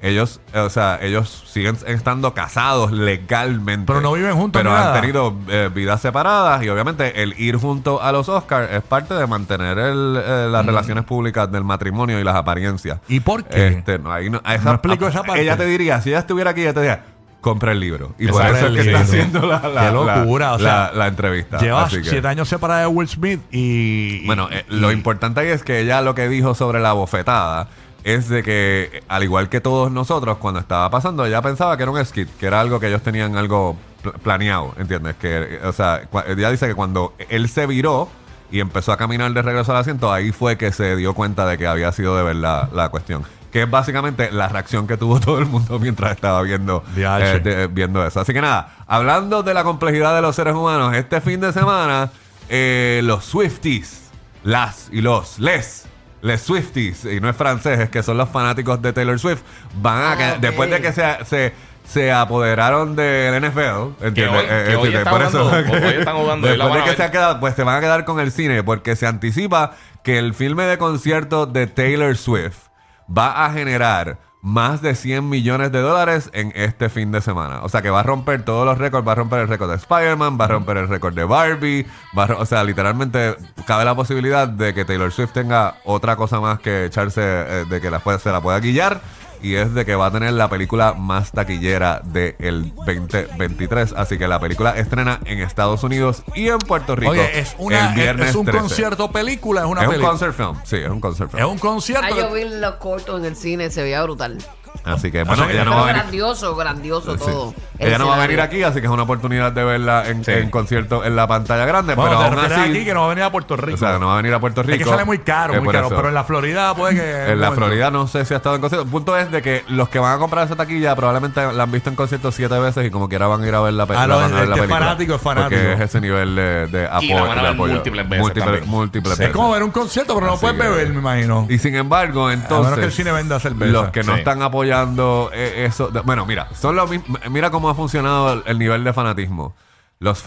ellos, 0.00 0.40
o 0.54 0.70
sea, 0.70 0.98
ellos 1.02 1.44
siguen 1.46 1.76
estando 1.86 2.32
casados 2.34 2.92
legalmente. 2.92 3.86
Pero 3.86 4.00
no 4.00 4.12
viven 4.12 4.34
juntos. 4.34 4.60
Pero 4.60 4.74
han 4.74 5.00
tenido 5.00 5.34
eh, 5.48 5.70
vidas 5.74 6.00
separadas 6.00 6.62
y 6.62 6.68
obviamente 6.68 7.22
el 7.22 7.34
ir 7.40 7.56
junto 7.56 8.00
a 8.00 8.12
los 8.12 8.28
Oscars 8.28 8.70
es 8.72 8.82
parte 8.82 9.14
de 9.14 9.26
mantener 9.26 9.78
eh, 9.78 10.48
las 10.50 10.64
mm. 10.64 10.66
relaciones 10.66 11.04
públicas 11.04 11.50
del 11.50 11.64
matrimonio 11.64 12.20
y 12.20 12.24
las 12.24 12.36
apariencias. 12.36 13.00
¿Y 13.08 13.20
por 13.20 13.44
qué? 13.44 13.68
Este, 13.68 13.98
no, 13.98 14.12
ahí 14.12 14.30
no, 14.30 14.40
explico 14.44 15.08
esa 15.08 15.22
parte. 15.22 15.42
Ella 15.42 15.56
te 15.56 15.66
diría, 15.66 16.00
si 16.00 16.10
ella 16.10 16.20
estuviera 16.20 16.50
aquí, 16.50 16.62
ella 16.62 16.74
te 16.74 16.80
diría 16.80 17.11
compra 17.42 17.72
el 17.72 17.80
libro. 17.80 18.14
Y 18.18 18.28
por 18.28 18.46
eso 18.46 18.68
es 18.68 18.72
que 18.72 18.80
está 18.80 19.00
haciendo 19.00 19.44
la, 19.44 19.58
la, 19.68 19.90
locura, 19.90 20.56
la, 20.58 21.06
entrevista. 21.08 21.58
Llevas 21.58 21.92
siete 21.92 22.26
años 22.26 22.48
separada 22.48 22.80
de 22.82 22.86
Will 22.86 23.08
Smith 23.08 23.40
y... 23.50 24.24
Bueno, 24.24 24.48
eh, 24.50 24.64
lo 24.68 24.90
importante 24.92 25.40
ahí 25.40 25.48
es 25.48 25.62
que 25.62 25.80
ella 25.80 26.00
lo 26.00 26.14
que 26.14 26.28
dijo 26.28 26.54
sobre 26.54 26.80
la 26.80 26.94
bofetada 26.94 27.68
es 28.04 28.28
de 28.28 28.42
que, 28.42 29.02
al 29.08 29.24
igual 29.24 29.48
que 29.48 29.60
todos 29.60 29.90
nosotros, 29.90 30.38
cuando 30.38 30.60
estaba 30.60 30.88
pasando, 30.88 31.26
ella 31.26 31.42
pensaba 31.42 31.76
que 31.76 31.82
era 31.82 31.92
un 31.92 32.04
skit, 32.04 32.28
que 32.38 32.46
era 32.46 32.60
algo 32.60 32.80
que 32.80 32.88
ellos 32.88 33.02
tenían 33.02 33.36
algo 33.36 33.76
planeado, 34.22 34.74
¿entiendes? 34.78 35.16
Que, 35.16 35.60
o 35.64 35.72
sea, 35.72 36.02
ella 36.28 36.50
dice 36.50 36.68
que 36.68 36.74
cuando 36.74 37.12
él 37.28 37.48
se 37.48 37.66
viró 37.66 38.08
y 38.52 38.60
empezó 38.60 38.92
a 38.92 38.96
caminar 38.96 39.32
de 39.32 39.42
regreso 39.42 39.72
al 39.72 39.78
asiento, 39.78 40.12
ahí 40.12 40.30
fue 40.30 40.56
que 40.56 40.72
se 40.72 40.94
dio 40.94 41.12
cuenta 41.14 41.44
de 41.46 41.58
que 41.58 41.66
había 41.66 41.90
sido 41.90 42.16
de 42.16 42.22
verdad 42.22 42.70
la 42.72 42.88
cuestión 42.88 43.24
que 43.52 43.62
es 43.62 43.70
básicamente 43.70 44.32
la 44.32 44.48
reacción 44.48 44.86
que 44.86 44.96
tuvo 44.96 45.20
todo 45.20 45.38
el 45.38 45.46
mundo 45.46 45.78
mientras 45.78 46.12
estaba 46.12 46.42
viendo, 46.42 46.82
eh, 46.96 47.68
viendo 47.70 48.04
eso. 48.04 48.20
Así 48.20 48.32
que 48.32 48.40
nada, 48.40 48.74
hablando 48.86 49.42
de 49.42 49.54
la 49.54 49.62
complejidad 49.62 50.16
de 50.16 50.22
los 50.22 50.34
seres 50.34 50.54
humanos, 50.54 50.94
este 50.96 51.20
fin 51.20 51.40
de 51.40 51.52
semana, 51.52 52.10
eh, 52.48 53.02
los 53.04 53.24
Swifties, 53.26 54.10
las 54.42 54.88
y 54.90 55.02
los 55.02 55.38
les. 55.38 55.86
Les 56.22 56.40
Swifties, 56.40 57.04
y 57.04 57.20
no 57.20 57.28
es 57.28 57.34
francés, 57.34 57.80
es 57.80 57.90
que 57.90 58.00
son 58.04 58.16
los 58.16 58.28
fanáticos 58.28 58.80
de 58.80 58.92
Taylor 58.92 59.18
Swift, 59.18 59.40
van 59.74 60.12
a 60.12 60.16
que, 60.16 60.38
después 60.40 60.70
de 60.70 60.80
que 60.80 60.92
se, 60.92 61.52
se 61.84 62.12
apoderaron 62.12 62.94
del 62.94 63.42
NFL, 63.42 64.04
¿entiendes? 64.06 64.44
Eh, 64.48 65.04
por 65.10 65.20
eso, 65.20 65.50
jugando, 65.50 66.46
después 66.46 66.74
de 66.74 66.84
que 66.84 66.94
se 66.94 67.02
ha 67.02 67.10
quedado, 67.10 67.40
pues 67.40 67.56
se 67.56 67.64
van 67.64 67.76
a 67.76 67.80
quedar 67.80 68.04
con 68.04 68.20
el 68.20 68.30
cine 68.30 68.62
porque 68.62 68.94
se 68.94 69.08
anticipa 69.08 69.72
que 70.04 70.16
el 70.18 70.32
filme 70.32 70.62
de 70.62 70.78
concierto 70.78 71.46
de 71.46 71.66
Taylor 71.66 72.16
Swift 72.16 72.71
va 73.16 73.44
a 73.44 73.52
generar 73.52 74.18
más 74.42 74.82
de 74.82 74.96
100 74.96 75.28
millones 75.28 75.70
de 75.70 75.80
dólares 75.80 76.28
en 76.34 76.52
este 76.56 76.88
fin 76.88 77.12
de 77.12 77.20
semana. 77.20 77.62
O 77.62 77.68
sea 77.68 77.80
que 77.80 77.90
va 77.90 78.00
a 78.00 78.02
romper 78.02 78.44
todos 78.44 78.66
los 78.66 78.76
récords, 78.76 79.06
va 79.06 79.12
a 79.12 79.14
romper 79.14 79.38
el 79.38 79.48
récord 79.48 79.70
de 79.70 79.76
Spider-Man, 79.76 80.36
va 80.38 80.46
a 80.46 80.48
romper 80.48 80.76
el 80.78 80.88
récord 80.88 81.14
de 81.14 81.24
Barbie, 81.24 81.86
o 82.14 82.44
sea, 82.44 82.64
literalmente 82.64 83.36
cabe 83.66 83.84
la 83.84 83.94
posibilidad 83.94 84.48
de 84.48 84.74
que 84.74 84.84
Taylor 84.84 85.12
Swift 85.12 85.32
tenga 85.32 85.76
otra 85.84 86.16
cosa 86.16 86.40
más 86.40 86.58
que 86.58 86.86
echarse, 86.86 87.22
eh, 87.22 87.64
de 87.68 87.80
que 87.80 87.88
se 88.18 88.32
la 88.32 88.40
pueda 88.40 88.58
guillar 88.58 89.00
y 89.42 89.56
es 89.56 89.74
de 89.74 89.84
que 89.84 89.94
va 89.94 90.06
a 90.06 90.10
tener 90.10 90.32
la 90.32 90.48
película 90.48 90.94
más 90.94 91.32
taquillera 91.32 92.00
del 92.04 92.72
2023. 92.86 93.94
Así 93.96 94.18
que 94.18 94.28
la 94.28 94.38
película 94.40 94.76
estrena 94.76 95.20
en 95.24 95.40
Estados 95.40 95.82
Unidos 95.82 96.22
y 96.34 96.48
en 96.48 96.58
Puerto 96.58 96.96
Rico. 96.96 97.12
Oye, 97.12 97.38
es, 97.38 97.54
una, 97.58 97.90
el 97.90 97.94
viernes 97.94 98.30
es 98.30 98.34
un 98.36 98.46
concierto 98.46 99.10
película, 99.10 99.62
es 99.62 99.66
una 99.66 99.82
es 99.82 99.88
un 99.88 100.00
concert 100.00 100.34
film, 100.34 100.54
sí, 100.64 100.76
es 100.76 100.90
un 100.90 101.00
concert 101.00 101.30
film. 101.30 101.42
Es 101.42 101.48
un 101.48 101.58
concierto. 101.58 102.06
Ah, 102.08 102.16
yo 102.16 102.32
vi 102.32 102.44
los 102.44 102.76
cortos 102.76 103.20
en 103.20 103.26
el 103.26 103.36
cine, 103.36 103.70
se 103.70 103.82
veía 103.82 104.02
brutal. 104.02 104.38
Así 104.84 105.12
que, 105.12 105.22
bueno, 105.22 105.48
ella 105.48 105.64
no 105.64 105.76
va 105.76 105.82
a 105.82 105.86
venir. 105.86 106.02
Grandioso, 106.02 106.56
grandioso 106.56 107.16
todo. 107.16 107.54
Ella 107.78 107.98
no 107.98 108.08
va 108.08 108.16
a 108.16 108.26
venir 108.26 108.40
aquí, 108.40 108.62
así 108.62 108.80
que 108.80 108.86
es 108.86 108.92
una 108.92 109.04
oportunidad 109.04 109.52
de 109.52 109.64
verla 109.64 110.04
en, 110.08 110.50
concierto 110.50 111.04
en 111.04 111.16
la 111.16 111.26
pantalla 111.26 111.64
grande. 111.66 111.94
pero 111.94 112.10
aún 112.10 112.38
así. 112.38 112.60
aquí 112.60 112.84
que 112.84 112.94
no 112.94 113.00
va 113.00 113.06
a 113.06 113.08
venir 113.10 113.24
a 113.24 113.30
Puerto 113.30 113.56
Rico. 113.56 113.74
O 113.74 113.78
sea, 113.78 113.98
no 113.98 114.06
va 114.06 114.14
a 114.14 114.16
venir 114.16 114.34
a 114.34 114.40
Puerto 114.40 114.62
Rico. 114.62 114.74
Es 114.74 114.78
que 114.82 114.90
sale 114.90 115.04
muy 115.04 115.18
caro, 115.18 115.60
muy 115.62 115.72
caro. 115.72 115.88
Pero 115.88 116.08
en 116.08 116.14
la 116.14 116.24
Florida 116.24 116.74
puede 116.74 116.96
que. 116.96 117.12
En 117.32 117.40
la 117.40 117.52
Florida 117.52 117.90
no 117.90 118.06
sé 118.08 118.24
si 118.24 118.34
ha 118.34 118.38
estado 118.38 118.56
en 118.56 118.60
concierto. 118.60 118.84
El 118.84 118.90
punto 118.90 119.16
es 119.16 119.30
de 119.30 119.42
que 119.42 119.64
los 119.68 119.88
que 119.88 119.98
van 119.98 120.16
a 120.16 120.18
comprar 120.18 120.44
esa 120.44 120.56
taquilla 120.56 120.94
probablemente 120.96 121.52
la 121.52 121.62
han 121.62 121.70
visto 121.70 121.88
en 121.88 121.96
concierto 121.96 122.30
siete 122.30 122.58
veces 122.58 122.86
y 122.86 122.90
como 122.90 123.08
quiera 123.08 123.26
van 123.26 123.42
a 123.42 123.48
ir 123.48 123.54
a 123.54 123.60
ver 123.60 123.72
la, 123.72 123.84
ah, 123.84 124.06
no, 124.06 124.16
van 124.16 124.32
a 124.32 124.40
ver 124.40 124.48
la 124.48 124.54
película. 124.56 124.78
fanático 124.78 125.14
es 125.14 125.20
fanático. 125.20 125.60
Porque 125.60 125.72
es 125.72 125.80
ese 125.80 126.00
nivel 126.00 126.34
de, 126.34 126.88
apoyo. 126.90 127.54
múltiples 127.54 128.08
veces. 128.08 128.66
Múltiples, 128.66 129.20
Es 129.20 129.30
como 129.30 129.50
ver 129.52 129.62
un 129.62 129.70
concierto, 129.70 130.14
pero 130.14 130.26
no 130.26 130.36
puedes 130.36 130.58
beber, 130.58 130.88
me 130.90 130.98
imagino. 130.98 131.46
Y 131.48 131.58
sin 131.58 131.74
embargo, 131.74 132.30
entonces. 132.30 132.58
A 132.58 132.62
menos 132.62 132.78
que 132.78 132.86
el 132.86 132.92
cine 132.92 133.12
venda 133.12 133.40
cerveza. 133.40 133.72
Los 133.72 133.90
que 133.90 134.02
no 134.02 134.14
están 134.14 134.42
apoyando 134.42 134.61
eh, 134.64 135.64
eso. 135.66 135.90
Bueno, 136.04 136.26
mira, 136.26 136.48
son 136.54 136.76
lo 136.76 136.88
Mira 137.30 137.50
cómo 137.50 137.68
ha 137.68 137.74
funcionado 137.74 138.42
el, 138.44 138.58
nivel 138.58 138.84
de 138.84 138.92
fanatismo. 138.92 139.54
Los 139.98 140.24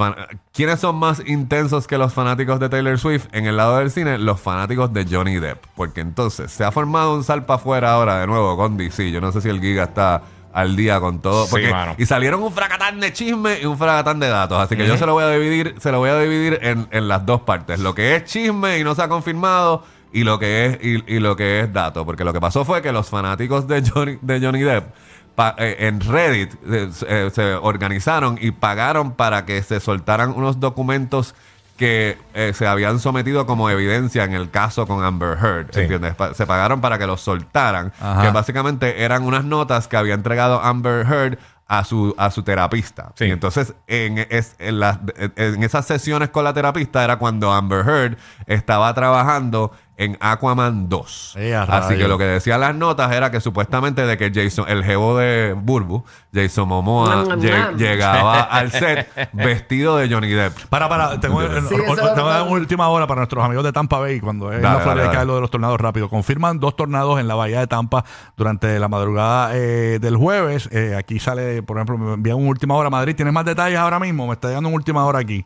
¿Quiénes 0.53 0.79
son 0.79 0.95
más 0.95 1.21
intensos 1.25 1.85
que 1.85 1.97
los 1.97 2.13
fanáticos 2.13 2.59
de 2.59 2.69
Taylor 2.69 2.97
Swift 2.97 3.25
en 3.33 3.45
el 3.45 3.57
lado 3.57 3.77
del 3.77 3.91
cine? 3.91 4.17
Los 4.17 4.39
fanáticos 4.39 4.93
de 4.93 5.05
Johnny 5.05 5.35
Depp. 5.39 5.65
Porque 5.75 6.01
entonces 6.01 6.51
se 6.51 6.63
ha 6.63 6.71
formado 6.71 7.13
un 7.13 7.23
salpa 7.23 7.55
afuera 7.55 7.91
ahora 7.91 8.19
de 8.19 8.27
nuevo 8.27 8.55
con 8.55 8.77
DC. 8.77 9.11
Yo 9.11 9.19
no 9.19 9.31
sé 9.33 9.41
si 9.41 9.49
el 9.49 9.59
Giga 9.59 9.83
está 9.83 10.21
al 10.53 10.77
día 10.77 11.01
con 11.01 11.21
todo. 11.21 11.45
y 11.97 12.05
salieron 12.05 12.41
un 12.41 12.53
fracatán 12.53 13.01
de 13.01 13.11
chisme 13.11 13.59
y 13.61 13.65
un 13.65 13.77
fracatán 13.77 14.21
de 14.21 14.29
datos. 14.29 14.57
Así 14.57 14.77
que 14.77 14.87
yo 14.87 14.97
se 14.97 15.05
lo 15.05 15.11
voy 15.11 15.25
a 15.25 15.29
dividir, 15.29 15.75
se 15.79 15.91
lo 15.91 15.99
voy 15.99 16.09
a 16.09 16.17
dividir 16.17 16.59
en, 16.61 16.87
en, 16.91 17.09
las 17.09 17.25
dos 17.25 17.41
partes. 17.41 17.81
Lo 17.81 17.93
que 17.93 18.15
es 18.15 18.23
chisme 18.23 18.79
y 18.79 18.83
no 18.85 18.95
se 18.95 19.01
ha 19.01 19.09
confirmado. 19.09 19.83
Y 20.11 20.23
lo 20.23 20.39
que 20.39 20.65
es, 20.65 20.79
y, 20.81 21.19
lo 21.19 21.35
que 21.35 21.59
es 21.61 21.73
dato. 21.73 22.05
Porque 22.05 22.23
lo 22.23 22.33
que 22.33 22.39
pasó 22.39 22.65
fue 22.65 22.81
que 22.81 22.91
los 22.91 23.09
fanáticos 23.09 23.67
de 23.67 23.83
Johnny, 23.87 24.17
de 24.21 24.39
Johnny 24.39 24.61
Depp 24.61 24.85
eh, 25.57 25.75
en 25.79 25.99
Reddit 25.99 26.53
eh, 26.65 26.89
eh, 27.07 27.29
se 27.33 27.55
organizaron 27.55 28.37
y 28.39 28.51
pagaron 28.51 29.11
para 29.11 29.45
que 29.45 29.61
se 29.63 29.81
soltaran 29.81 30.31
unos 30.31 30.61
documentos 30.61 31.35
que 31.75 32.17
se 32.53 32.67
habían 32.67 32.99
sometido 32.99 33.45
como 33.45 33.69
evidencia 33.69 34.23
en 34.23 34.31
el 34.31 34.49
caso 34.49 34.87
con 34.87 35.03
Amber 35.03 35.37
Heard, 35.37 35.77
¿entiendes? 35.77 36.15
se 36.33 36.47
pagaron 36.47 36.79
para 36.79 36.97
que 36.97 37.05
los 37.05 37.19
soltaran, 37.19 37.91
que 38.21 38.29
básicamente 38.29 39.03
eran 39.03 39.23
unas 39.23 39.43
notas 39.43 39.89
que 39.89 39.97
había 39.97 40.13
entregado 40.13 40.61
Amber 40.61 41.05
Heard 41.05 41.37
a 41.67 41.83
su, 41.83 42.15
a 42.17 42.31
su 42.31 42.43
terapista. 42.43 43.11
Y 43.19 43.31
entonces, 43.31 43.73
en, 43.87 44.19
es, 44.29 44.55
en, 44.59 44.79
las, 44.79 44.99
en, 45.17 45.63
esas 45.63 45.85
sesiones 45.85 46.29
con 46.29 46.43
la 46.43 46.53
terapista 46.53 47.03
era 47.03 47.17
cuando 47.17 47.51
Amber 47.51 47.85
Heard 47.85 48.17
estaba 48.45 48.93
trabajando 48.93 49.73
en 49.97 50.17
Aquaman 50.19 50.89
2. 50.89 51.35
Eh, 51.37 51.55
a 51.55 51.63
Así 51.63 51.95
que 51.95 52.07
lo 52.07 52.17
que 52.17 52.25
decían 52.25 52.59
las 52.59 52.75
notas 52.75 53.11
era 53.11 53.31
que 53.31 53.39
supuestamente 53.39 54.05
de 54.05 54.17
que 54.17 54.31
Jason, 54.33 54.65
el 54.67 54.83
jevo 54.83 55.17
de 55.17 55.53
Burbu, 55.53 56.03
Jason 56.33 56.67
Momoa, 56.67 57.35
llegaba 57.77 58.41
al 58.51 58.71
set 58.71 59.07
vestido 59.33 59.97
de 59.97 60.09
Johnny 60.09 60.29
Depp. 60.29 60.65
Para, 60.69 60.89
para, 60.89 61.19
tengo, 61.19 61.41
Sí, 61.41 61.75
eso 61.75 61.91
es 61.93 62.13
tengo 62.15 62.27
una 62.27 62.43
última 62.43 62.89
hora 62.89 63.07
para 63.07 63.21
nuestros 63.21 63.43
amigos 63.43 63.63
de 63.63 63.71
Tampa 63.71 63.99
Bay, 63.99 64.19
cuando 64.19 64.51
es 64.51 64.57
en 64.57 64.61
Dale, 64.63 64.77
la 64.77 64.83
Florida 64.83 65.03
dale, 65.03 65.15
cae 65.15 65.19
dale. 65.19 65.27
lo 65.27 65.35
de 65.35 65.41
los 65.41 65.51
tornados 65.51 65.79
rápido. 65.79 66.09
Confirman 66.09 66.59
dos 66.59 66.75
tornados 66.75 67.19
en 67.19 67.27
la 67.27 67.35
bahía 67.35 67.59
de 67.59 67.67
Tampa 67.67 68.03
durante 68.35 68.79
la 68.79 68.87
madrugada 68.87 69.51
eh, 69.53 69.99
del 70.01 70.17
jueves. 70.17 70.69
Eh, 70.71 70.95
aquí 70.97 71.19
sale, 71.19 71.63
por 71.63 71.77
ejemplo, 71.77 71.97
me 71.97 72.13
envían 72.13 72.37
un 72.37 72.47
última 72.47 72.75
hora 72.75 72.87
a 72.87 72.91
Madrid. 72.91 73.15
¿Tienes 73.15 73.33
más 73.33 73.45
detalles 73.45 73.79
ahora 73.79 73.99
mismo? 73.99 74.27
Me 74.27 74.33
está 74.33 74.49
llegando 74.49 74.69
un 74.69 74.75
última 74.75 75.05
hora 75.05 75.19
aquí. 75.19 75.45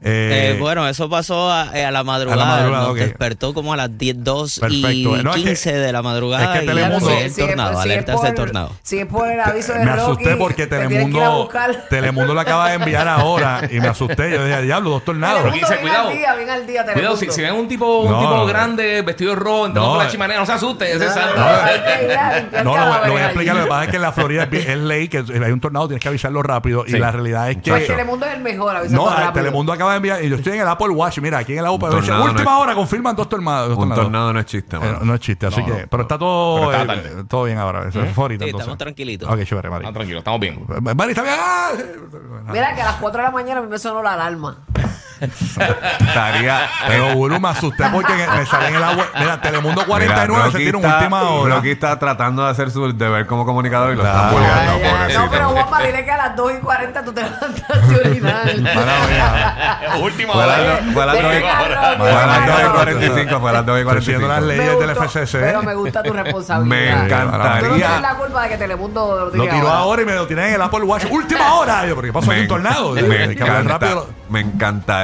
Eh, 0.00 0.52
Eh, 0.54 0.56
bueno, 0.60 0.86
eso 0.88 1.10
pasó 1.10 1.50
a, 1.50 1.76
eh, 1.76 1.84
a 1.84 1.90
la 1.90 2.04
madrugada. 2.04 2.44
madrugada, 2.44 2.86
Nos 2.86 2.94
despertó 2.94 3.52
como 3.52 3.72
a 3.72 3.76
las 3.76 3.98
10, 3.98 4.22
2 4.22 4.60
Perfecto. 4.60 4.88
y 4.92 5.02
No, 5.24 5.30
es 5.30 5.36
que- 5.36 5.42
15 5.42 5.72
de 5.72 5.92
la 5.92 6.02
madrugada. 6.02 6.44
es 6.54 6.58
que 6.60 6.64
y 6.66 6.68
Telemundo- 6.68 7.08
Sí, 7.08 7.12
el 7.14 7.30
Si 7.32 7.40
es- 7.40 7.46
tornado, 7.48 7.70
si 7.72 7.78
es 7.78 7.84
alertas 7.84 8.22
de 8.22 8.26
por- 8.28 8.34
tornado. 8.36 8.70
Si 8.84 8.98
es 9.00 9.06
por 9.06 9.28
el 9.28 9.40
aviso 9.40 9.72
de 9.72 9.80
me 9.80 9.84
Rocky, 9.86 10.00
asusté 10.02 10.36
porque 10.36 10.62
a 10.62 10.68
Telemundo. 10.68 11.48
Telemundo 11.90 12.32
lo 12.32 12.40
acaba 12.40 12.68
de 12.68 12.74
enviar 12.76 13.08
ahora 13.08 13.62
y 13.68 13.80
me 13.80 13.88
asusté. 13.88 14.30
Yo 14.30 14.44
dije, 14.44 14.62
diablo, 14.62 14.90
dos 14.90 15.04
tornados. 15.04 15.40
Pero 15.42 15.54
dice, 15.54 15.66
Bien 15.68 15.80
cuidado. 15.80 16.08
al 16.10 16.16
día, 16.16 16.34
bien 16.36 16.50
al 16.50 16.66
día, 16.66 16.84
Cuidado, 16.92 17.16
si, 17.16 17.30
si 17.32 17.40
ven 17.42 17.54
un 17.54 17.66
tipo, 17.66 17.98
un 18.02 18.10
No, 18.12 18.20
tipo 18.20 18.34
no. 18.36 18.46
grande, 18.46 19.02
vestido 19.02 19.30
de 19.30 19.36
rojo, 19.40 19.66
entrando 19.66 19.88
No, 19.90 19.94
por 19.96 20.04
la 20.04 20.10
chimenea, 20.10 20.38
no 20.38 20.46
se 20.46 20.52
asuste, 20.52 20.92
ese 20.92 21.06
es 21.06 21.14
No, 21.16 21.20
santo. 21.20 21.36
no, 21.36 22.74
a 22.74 22.84
lo, 22.84 22.86
voy- 22.86 23.06
lo 23.06 23.12
voy 23.14 23.22
a 23.22 23.24
explicar. 23.26 23.56
Lo 23.56 23.62
que 23.64 23.68
pasa 23.68 23.84
es 23.84 23.90
que 23.90 23.96
en 23.96 24.02
la 24.02 24.12
Florida 24.12 24.48
es, 24.50 24.66
es 24.68 24.78
ley 24.78 25.08
que 25.08 25.18
hay 25.18 25.50
un 25.52 25.60
tornado, 25.60 25.88
tienes 25.88 26.02
que 26.02 26.08
avisarlo 26.08 26.42
rápido. 26.42 26.84
Y 26.86 26.92
la 26.92 27.10
realidad 27.10 27.50
es 27.50 27.56
que. 27.58 27.72
Telemundo 27.72 28.26
es 28.26 28.34
el 28.34 28.40
mejor, 28.42 28.76
avisando 28.76 29.04
No, 29.04 29.10
rápido. 29.10 29.32
Telemundo 29.32 29.72
acaba 29.72 29.87
de 29.90 29.96
enviar. 29.96 30.24
Y 30.24 30.28
yo 30.28 30.36
estoy 30.36 30.54
en 30.54 30.60
el 30.60 30.68
Apple 30.68 30.88
Watch. 30.88 31.18
Mira, 31.20 31.38
aquí 31.38 31.52
en 31.52 31.58
el 31.60 31.66
Apple 31.66 31.88
Watch. 31.90 32.08
no 32.08 32.24
Última 32.24 32.42
es- 32.42 32.60
hora, 32.62 32.74
confirman 32.74 33.16
dos 33.16 33.28
tornados. 33.28 33.68
dos 33.70 33.78
Un 33.78 33.94
tornado 33.94 34.32
no 34.32 34.40
es 34.40 34.46
chiste, 34.46 34.76
Eh, 34.76 34.80
mano. 34.80 34.98
no 35.02 35.14
es 35.14 35.20
chiste, 35.20 35.46
así 35.46 35.60
No, 35.60 35.66
que. 35.66 35.72
no. 35.82 35.88
Pero 35.88 36.02
está 36.02 36.18
todo, 36.18 36.68
Pero 36.68 36.72
está 36.72 36.82
eh, 36.82 36.86
tarde. 37.02 37.24
todo 37.24 37.44
bien 37.44 37.58
ahora. 37.58 37.90
Sí, 37.92 37.98
estamos 37.98 38.78
tranquilitos. 38.78 39.28
Ok, 39.30 39.44
chévere, 39.44 39.70
Mari. 39.70 39.86
Ah, 39.88 39.92
tranquilo, 39.92 40.18
estamos 40.18 40.40
bien. 40.40 40.64
Mari, 40.96 41.10
está 41.12 41.22
bien. 41.22 41.36
Mira 42.50 42.74
que 42.74 42.82
a 42.82 42.86
las 42.86 42.96
4 42.96 43.18
de 43.18 43.24
la 43.24 43.30
mañana 43.30 43.60
a 43.60 43.62
mí 43.62 43.68
me 43.68 43.78
sonó 43.78 44.02
la 44.02 44.14
alarma. 44.14 44.58
Estaría. 45.20 46.68
Pero, 46.86 47.14
Bulu, 47.14 47.40
me 47.40 47.48
asusté 47.48 47.84
porque 47.92 48.12
me 48.14 48.46
sale 48.46 48.68
en 48.68 48.74
el 48.76 48.82
agua. 48.84 49.06
Mira, 49.18 49.40
Telemundo 49.40 49.84
49 49.86 50.28
Mira, 50.28 50.50
se 50.50 50.68
una 50.76 50.78
está- 50.88 50.98
última 50.98 51.22
hora. 51.22 51.54
Rocky 51.56 51.70
está 51.70 51.98
tratando 51.98 52.44
de 52.44 52.50
hacer 52.50 52.70
su 52.70 52.92
deber 52.96 53.26
como 53.26 53.44
comunicador 53.44 53.92
y 53.94 53.96
lo 53.96 54.02
Ay, 54.04 54.10
ay, 54.12 54.80
pobrecito. 54.90 55.20
no, 55.24 55.30
pero 55.30 55.48
Juanpa, 55.50 55.82
dile 55.82 56.04
que 56.04 56.10
a 56.10 56.16
las 56.16 56.36
2 56.36 56.52
y 56.52 56.60
40 56.60 57.04
tú 57.04 57.12
te 57.12 57.22
levantaste 57.22 57.94
a 57.94 57.98
orinar. 58.08 58.44
Mala 58.60 58.92
mía. 59.08 59.80
Última 60.02 60.32
hora. 60.34 60.56
fue 60.92 61.02
a 61.02 61.06
las 61.06 61.14
dos 61.22 61.24
y- 61.24 61.36
Venga, 61.36 61.58
Rocky, 61.58 61.98
fue 61.98 62.10
a 62.10 62.26
las 62.26 62.40
venga, 62.40 62.52
2 62.52 62.60
y 62.60 62.64
Rocky. 62.64 62.76
45, 62.78 63.40
fue 63.40 63.50
a 63.50 63.52
las 63.52 63.66
2 63.66 63.76
y 63.78 63.80
Estoy 63.80 64.00
siguiendo 64.02 64.28
las 64.28 64.38
45. 64.38 64.62
leyes 64.62 64.78
Me 64.78 64.86
del 64.86 64.96
FCC. 65.08 65.38
Pero 65.40 65.62
me 65.62 65.74
gusta 65.74 66.02
tu 66.02 66.14
Me 66.14 66.22
responsabilidad. 66.22 67.04
encantaría. 67.04 67.58
Tú 67.60 67.66
no 67.68 67.74
tienes 67.76 68.00
la 68.02 68.14
culpa 68.14 68.42
de 68.42 68.48
que 68.50 68.56
Telemundo 68.58 69.16
lo 69.18 69.24
Lo 69.26 69.30
tire 69.32 69.48
tiró 69.54 69.68
ahora 69.70 70.02
y 70.02 70.04
me 70.04 70.14
lo 70.14 70.26
tiré 70.26 70.48
en 70.48 70.54
el 70.54 70.62
Apple 70.62 70.82
Watch. 70.82 71.04
¡Última 71.10 71.54
hora! 71.54 71.86
Yo, 71.86 71.94
¿pero 71.96 72.02
qué 72.06 72.12
pasó? 72.12 72.30
Hay 72.30 72.40
un 72.42 72.48
tornado. 72.48 72.92
me, 72.92 73.00
Hay 73.00 73.34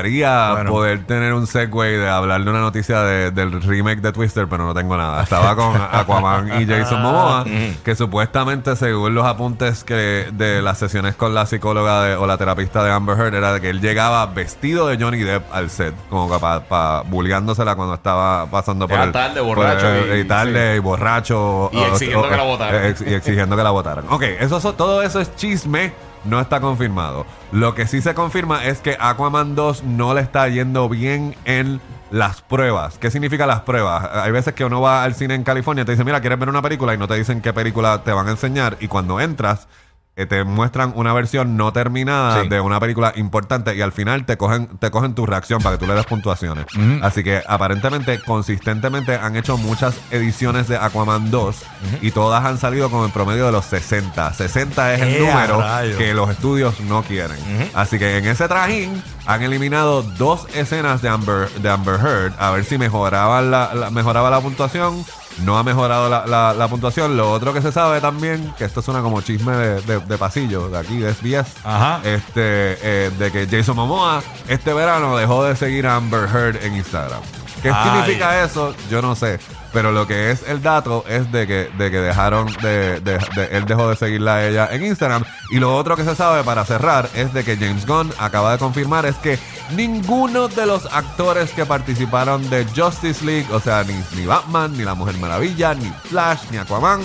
que 0.05 0.19
encantaría 0.21 0.53
Bueno. 0.53 0.71
poder 0.71 1.05
tener 1.07 1.33
un 1.35 1.47
segue 1.47 1.99
de 1.99 2.09
hablar 2.09 2.45
de 2.45 2.51
una 2.51 2.61
noticia 2.61 3.01
de- 3.03 3.31
del 3.31 3.61
remake 3.63 4.01
de 4.01 4.13
Twister, 4.13 4.47
pero 4.49 4.65
no 4.67 4.75
tengo 4.75 4.97
nada. 4.97 5.23
Estaba 5.23 5.57
con 5.57 5.75
Aquaman 5.93 6.61
y 6.63 6.67
Jason 6.67 7.03
Momoa, 7.03 7.45
que 7.85 7.95
supuestamente, 7.95 8.77
según 8.77 9.15
los 9.15 9.25
apuntes 9.27 9.85
que 9.85 10.29
de 10.33 10.63
las 10.63 10.79
sesiones 10.79 11.15
con 11.15 11.35
la 11.35 11.47
psicóloga 11.47 12.03
de- 12.03 12.17
o 12.17 12.27
la 12.27 12.37
terapista 12.37 12.83
de 12.85 12.91
Amber 12.93 13.19
Heard, 13.19 13.35
era 13.35 13.53
de 13.55 13.61
que 13.61 13.71
él 13.71 13.81
llegaba 13.81 14.27
vestido 14.27 14.87
de 14.89 14.97
Johnny 15.03 15.19
Depp 15.19 15.45
al 15.53 15.71
set, 15.71 15.95
como 16.11 16.29
para 16.39 16.61
pa, 16.61 17.03
bulleándosela 17.07 17.75
cuando 17.75 17.95
estaba 17.95 18.47
pasando 18.47 18.87
por 18.87 18.97
Era 18.97 19.05
el 19.05 19.13
tarde, 19.13 19.41
borracho 19.41 19.87
y- 20.15 20.21
y 20.21 20.25
tarde 20.25 20.77
y 20.77 20.79
borracho 20.79 21.71
Y 21.73 21.83
exigiendo 21.83 22.29
que 22.29 22.37
la 22.37 22.43
votaran. 22.43 22.85
ex- 22.87 23.01
y 23.07 23.15
exigiendo 23.15 23.57
que 23.57 23.63
la 23.63 23.71
votaran. 23.71 24.05
Ok, 24.11 24.23
eso, 24.41 24.61
so- 24.61 24.75
todo 24.75 25.03
eso 25.03 25.21
es 25.21 25.35
chisme, 25.37 25.93
no 26.25 26.41
está 26.41 26.61
confirmado. 26.61 27.27
Lo 27.53 27.75
que 27.75 27.87
sí 27.87 28.01
se 28.01 28.15
confirma 28.15 28.65
es 28.65 28.81
que 28.81 28.97
Aquaman 28.99 29.55
2 29.55 29.85
no 29.85 30.15
le 30.15 30.21
está 30.21 30.49
yendo 30.49 30.89
bien 30.89 31.37
en 31.45 31.81
las 32.11 32.43
pruebas. 32.43 32.99
¿Qué 32.99 33.11
significa 33.11 33.47
las 33.47 33.61
pruebas? 33.61 34.09
Hay 34.13 34.31
veces 34.31 34.55
que 34.55 34.65
uno 34.65 34.81
va 34.81 35.05
al 35.05 35.15
cine 35.15 35.35
en 35.35 35.45
California 35.45 35.83
y 35.83 35.85
te 35.85 35.93
dicen, 35.93 36.07
mira, 36.07 36.21
¿quieres 36.21 36.39
ver 36.39 36.49
una 36.49 36.63
película? 36.63 36.95
Y 36.95 36.99
no 36.99 37.09
te 37.09 37.15
dicen 37.15 37.41
qué 37.41 37.53
película 37.53 38.03
te 38.05 38.13
van 38.13 38.29
a 38.29 38.33
enseñar. 38.33 38.77
Y 38.81 38.89
cuando 38.89 39.21
entras, 39.21 39.67
te 40.15 40.45
muestran 40.45 40.93
una 40.95 41.13
versión 41.13 41.57
no 41.57 41.73
terminada 41.73 42.43
Sí. 42.43 42.49
de 42.49 42.61
una 42.61 42.79
película 42.79 43.13
importante 43.17 43.75
y 43.75 43.81
al 43.83 43.91
final 43.93 44.25
te 44.25 44.37
cogen, 44.37 44.69
te 44.79 44.91
cogen 44.93 45.15
tu 45.15 45.27
reacción 45.27 45.61
para 45.61 45.77
que 45.77 45.81
tú 45.85 45.87
le 45.91 45.95
des 45.95 46.07
puntuaciones. 46.07 46.67
Así 47.03 47.25
que 47.25 47.43
aparentemente, 47.47 48.21
consistentemente 48.21 49.17
han 49.17 49.35
hecho 49.37 49.57
muchas 49.59 49.97
ediciones 50.13 50.69
de 50.69 50.77
Aquaman 50.77 51.31
2 51.31 51.57
y 52.03 52.11
todas 52.13 52.45
han 52.45 52.59
salido 52.59 52.91
con 52.91 53.05
el 53.05 53.11
promedio 53.11 53.47
de 53.47 53.53
los 53.53 53.65
60. 53.65 54.33
60 54.35 54.95
es 54.95 55.01
el 55.01 55.09
¡Eh, 55.15 55.19
número 55.21 55.65
que 55.99 56.15
los 56.15 56.31
estudios 56.31 56.79
no 56.81 57.03
quieren. 57.03 57.37
Así 57.75 57.99
que 57.99 58.19
en 58.19 58.27
ese 58.27 58.47
trajín 58.47 59.03
han 59.27 59.43
eliminado 59.43 60.03
dos 60.03 60.47
escenas 60.55 61.03
de 61.03 61.09
Amber, 61.09 61.49
de 61.51 61.69
Amber 61.71 61.99
Heard 61.99 62.35
a 62.39 62.51
ver 62.51 62.65
si 62.65 62.79
mejoraban 62.79 63.51
la, 63.51 63.75
la- 63.75 63.91
mejoraba 63.91 64.31
la 64.31 64.41
puntuación. 64.41 65.05
No 65.43 65.59
ha 65.59 65.63
mejorado 65.65 66.09
la, 66.09 66.27
la- 66.27 66.55
la 66.55 66.69
puntuación. 66.69 67.17
Lo 67.17 67.31
otro 67.33 67.53
que 67.53 67.61
se 67.61 67.73
sabe 67.73 68.01
también, 68.01 68.55
que 68.57 68.65
esto 68.65 68.81
suena 68.83 69.03
como 69.03 69.21
chisme 69.21 69.53
de, 69.57 69.81
de- 69.83 69.99
de 70.01 70.19
pasillo 70.19 70.69
de 70.69 70.79
aquí, 70.79 70.99
de 70.99 71.13
SBS, 71.13 71.47
Ajá. 71.65 72.01
este, 72.05 72.37
eh, 72.83 73.11
de 73.19 73.33
que 73.33 73.47
Jason 73.51 73.77
Momoa 73.77 74.23
este 74.49 74.73
verano 74.73 75.17
dejó 75.17 75.45
de 75.45 75.57
seguir 75.57 75.87
a 75.87 75.97
Amber 75.97 76.29
Heard 76.33 76.65
en 76.65 76.77
Instagram. 76.77 77.21
¿Qué 77.65 77.71
Ay. 77.75 77.91
significa 78.03 78.45
eso? 78.45 78.75
Yo 78.91 79.01
no 79.01 79.17
sé. 79.17 79.41
Pero 79.73 79.91
lo 79.91 80.07
que 80.07 80.31
es 80.31 80.47
el 80.47 80.63
dato 80.63 81.03
es 81.09 81.33
de 81.33 81.47
que, 81.47 81.71
de 81.79 81.91
que 81.91 81.97
dejaron 81.97 82.47
de, 82.63 83.01
de- 83.01 83.19
de- 83.35 83.49
él 83.57 83.65
dejó 83.65 83.89
de 83.89 83.97
seguirla 83.97 84.35
a 84.37 84.47
ella 84.47 84.69
en 84.71 84.85
Instagram. 84.85 85.25
Y 85.51 85.59
lo 85.59 85.75
otro 85.75 85.97
que 85.97 86.05
se 86.05 86.15
sabe 86.15 86.45
para 86.45 86.65
cerrar 86.67 87.09
es 87.15 87.33
de 87.33 87.43
que 87.43 87.57
James 87.57 87.87
Gunn 87.87 88.13
acaba 88.19 88.53
de 88.53 88.59
confirmar 88.59 89.07
es 89.07 89.17
que 89.17 89.39
ninguno 89.75 90.49
de 90.49 90.67
los 90.67 90.85
actores 90.93 91.51
que 91.53 91.65
participaron 91.67 92.49
de 92.51 92.67
Justice 92.77 93.25
League, 93.25 93.47
o 93.51 93.59
sea, 93.61 93.83
ni, 93.83 93.95
ni 94.15 94.27
Batman, 94.27 94.77
ni 94.77 94.85
la 94.85 94.95
Mujer 94.95 95.17
Maravilla, 95.17 95.73
ni 95.75 95.91
Flash, 96.11 96.41
ni 96.51 96.59
Aquaman, 96.59 97.01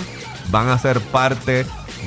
van 0.50 0.68
a 0.68 0.78
ser 0.78 1.00
parte 1.00 1.64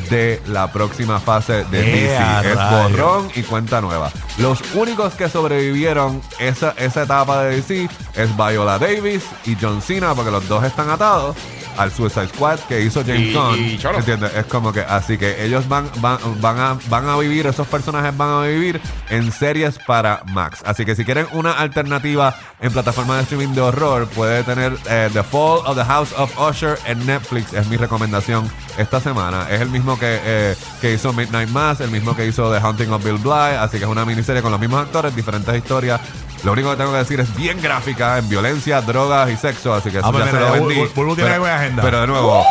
de 0.09 0.41
la 0.47 0.71
próxima 0.71 1.19
fase 1.19 1.63
de 1.65 2.05
¡Eh, 2.05 2.17
a 2.17 2.41
DC. 2.41 2.51
Es 2.51 2.55
rayos! 2.57 2.91
borrón 2.91 3.31
y 3.35 3.43
cuenta 3.43 3.81
nueva. 3.81 4.11
Los 4.37 4.61
únicos 4.73 5.13
que 5.13 5.29
sobrevivieron 5.29 6.21
esa, 6.39 6.71
esa 6.77 7.03
etapa 7.03 7.43
de 7.43 7.55
DC 7.55 7.89
es 8.15 8.37
Viola 8.37 8.79
Davis 8.79 9.23
y 9.45 9.55
John 9.59 9.81
Cena, 9.81 10.13
porque 10.15 10.31
los 10.31 10.47
dos 10.47 10.63
están 10.63 10.89
atados 10.89 11.35
al 11.77 11.91
Suicide 11.91 12.27
Squad 12.27 12.59
que 12.67 12.81
hizo 12.81 13.01
James 13.01 13.29
Y- 13.29 13.33
Gunn. 13.33 13.59
y 13.59 13.77
Cholo. 13.77 13.99
¿Entiendes? 13.99 14.31
Es 14.35 14.45
como 14.45 14.71
que, 14.73 14.81
así 14.81 15.17
que 15.17 15.43
ellos 15.45 15.67
van, 15.67 15.89
van, 15.97 16.17
van, 16.41 16.59
a, 16.59 16.77
van 16.89 17.07
a 17.09 17.17
vivir, 17.17 17.47
esos 17.47 17.67
personajes 17.67 18.15
van 18.15 18.29
a 18.29 18.41
vivir 18.47 18.81
en 19.09 19.31
series 19.31 19.77
para 19.79 20.21
Max. 20.27 20.61
Así 20.65 20.85
que 20.85 20.95
si 20.95 21.03
quieren 21.05 21.27
una 21.33 21.53
alternativa 21.53 22.35
en 22.61 22.71
plataforma 22.71 23.17
de 23.17 23.23
streaming 23.23 23.53
de 23.55 23.61
horror, 23.61 24.07
puede 24.07 24.43
tener 24.43 24.77
eh, 24.89 25.09
The 25.13 25.23
Fall 25.23 25.59
of 25.65 25.75
the 25.75 25.83
House 25.85 26.13
of 26.17 26.31
Usher 26.39 26.77
en 26.85 27.05
Netflix. 27.05 27.53
Es 27.53 27.67
mi 27.67 27.77
recomendación 27.77 28.49
esta 28.77 28.99
semana. 28.99 29.47
Es 29.49 29.61
el 29.61 29.69
mismo 29.69 29.97
que, 29.99 30.19
eh, 30.23 30.55
que 30.81 30.93
hizo 30.93 31.13
Midnight 31.13 31.49
Mass, 31.49 31.81
el 31.81 31.91
mismo 31.91 32.15
que 32.15 32.25
hizo 32.25 32.51
The 32.51 32.59
Haunting 32.59 32.91
of 32.91 33.03
Bill 33.03 33.17
Bly. 33.17 33.55
Así 33.59 33.77
que 33.77 33.83
es 33.83 33.89
una 33.89 34.05
miniserie 34.05 34.41
con 34.41 34.51
los 34.51 34.59
mismos 34.59 34.81
actores, 34.81 35.15
diferentes 35.15 35.55
historias. 35.55 35.99
Lo 36.43 36.51
único 36.51 36.71
que 36.71 36.77
tengo 36.77 36.91
que 36.91 36.97
decir 36.97 37.19
es 37.21 37.33
bien 37.37 37.61
gráfica 37.61 38.17
en 38.17 38.27
violencia, 38.27 38.81
drogas 38.81 39.29
y 39.31 39.37
sexo. 39.37 39.73
Así 39.73 39.89
que 39.89 39.99
eso 39.99 40.07
Ah, 40.07 40.11
pues 40.11 40.25
ya 40.25 40.31
se 40.31 40.39
lo 40.39 40.51
vendí. 40.51 40.75
Bulbu 40.93 41.15
tiene 41.15 41.29
Pero- 41.29 41.33
algo 41.35 41.47
en 41.47 41.53
agenda. 41.53 41.81
Pero 41.83 42.01
de 42.01 42.07
nuevo, 42.07 42.45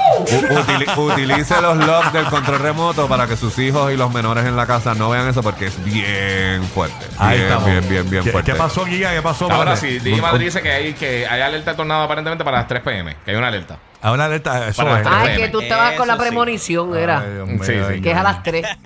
utilice 0.97 1.61
los 1.61 1.77
logs 1.77 2.13
del 2.13 2.25
control 2.27 2.59
remoto 2.61 3.07
para 3.09 3.27
que 3.27 3.37
sus 3.37 3.59
hijos 3.59 3.93
y 3.93 3.97
los 3.97 4.13
menores 4.13 4.45
en 4.47 4.57
la 4.57 4.67
casa 4.67 4.95
no 4.95 5.11
vean 5.11 5.29
eso 5.29 5.43
porque 5.43 5.67
es 5.67 5.85
bien 5.85 6.63
fuerte. 6.75 7.07
Ahí 7.19 7.37
bien, 7.39 7.49
estamos. 7.49 7.69
bien, 7.71 7.89
bien, 7.89 8.11
bien 8.11 8.25
¿Qué, 8.25 8.31
fuerte. 8.33 8.53
¿Qué 8.53 8.59
pasó, 8.59 8.85
Giga? 8.87 9.13
¿Qué 9.13 9.23
pasó? 9.23 9.51
Ahora 9.51 9.77
sí, 9.77 9.99
DJ 9.99 10.21
Madrid 10.23 10.47
dice 10.47 10.63
que 10.63 10.71
hay, 10.73 10.93
que 10.95 11.27
hay 11.27 11.41
alerta 11.41 11.73
de 11.73 11.77
tornado 11.77 12.03
aparentemente 12.05 12.45
para 12.45 12.59
las 12.59 12.69
3 12.69 12.83
pm. 12.83 13.17
Que 13.25 13.33
hay 13.33 13.37
una 13.37 13.49
alerta. 13.49 13.79
A 14.01 14.11
una 14.13 14.25
alerta. 14.25 14.69
Eso 14.69 14.97
es. 14.97 15.07
Ay, 15.07 15.37
que 15.37 15.49
tú 15.49 15.61
estabas 15.61 15.93
con 15.95 16.09
la 16.09 16.15
sí. 16.15 16.21
premonición, 16.21 16.97
era. 16.97 17.21
Ay, 17.21 17.35
Dios 17.35 17.49
mío, 17.49 17.65
Sí, 17.65 17.95
sí. 17.95 18.01
Que 18.01 18.11
es 18.11 18.17
a 18.17 18.23
las 18.23 18.43
3. 18.43 18.67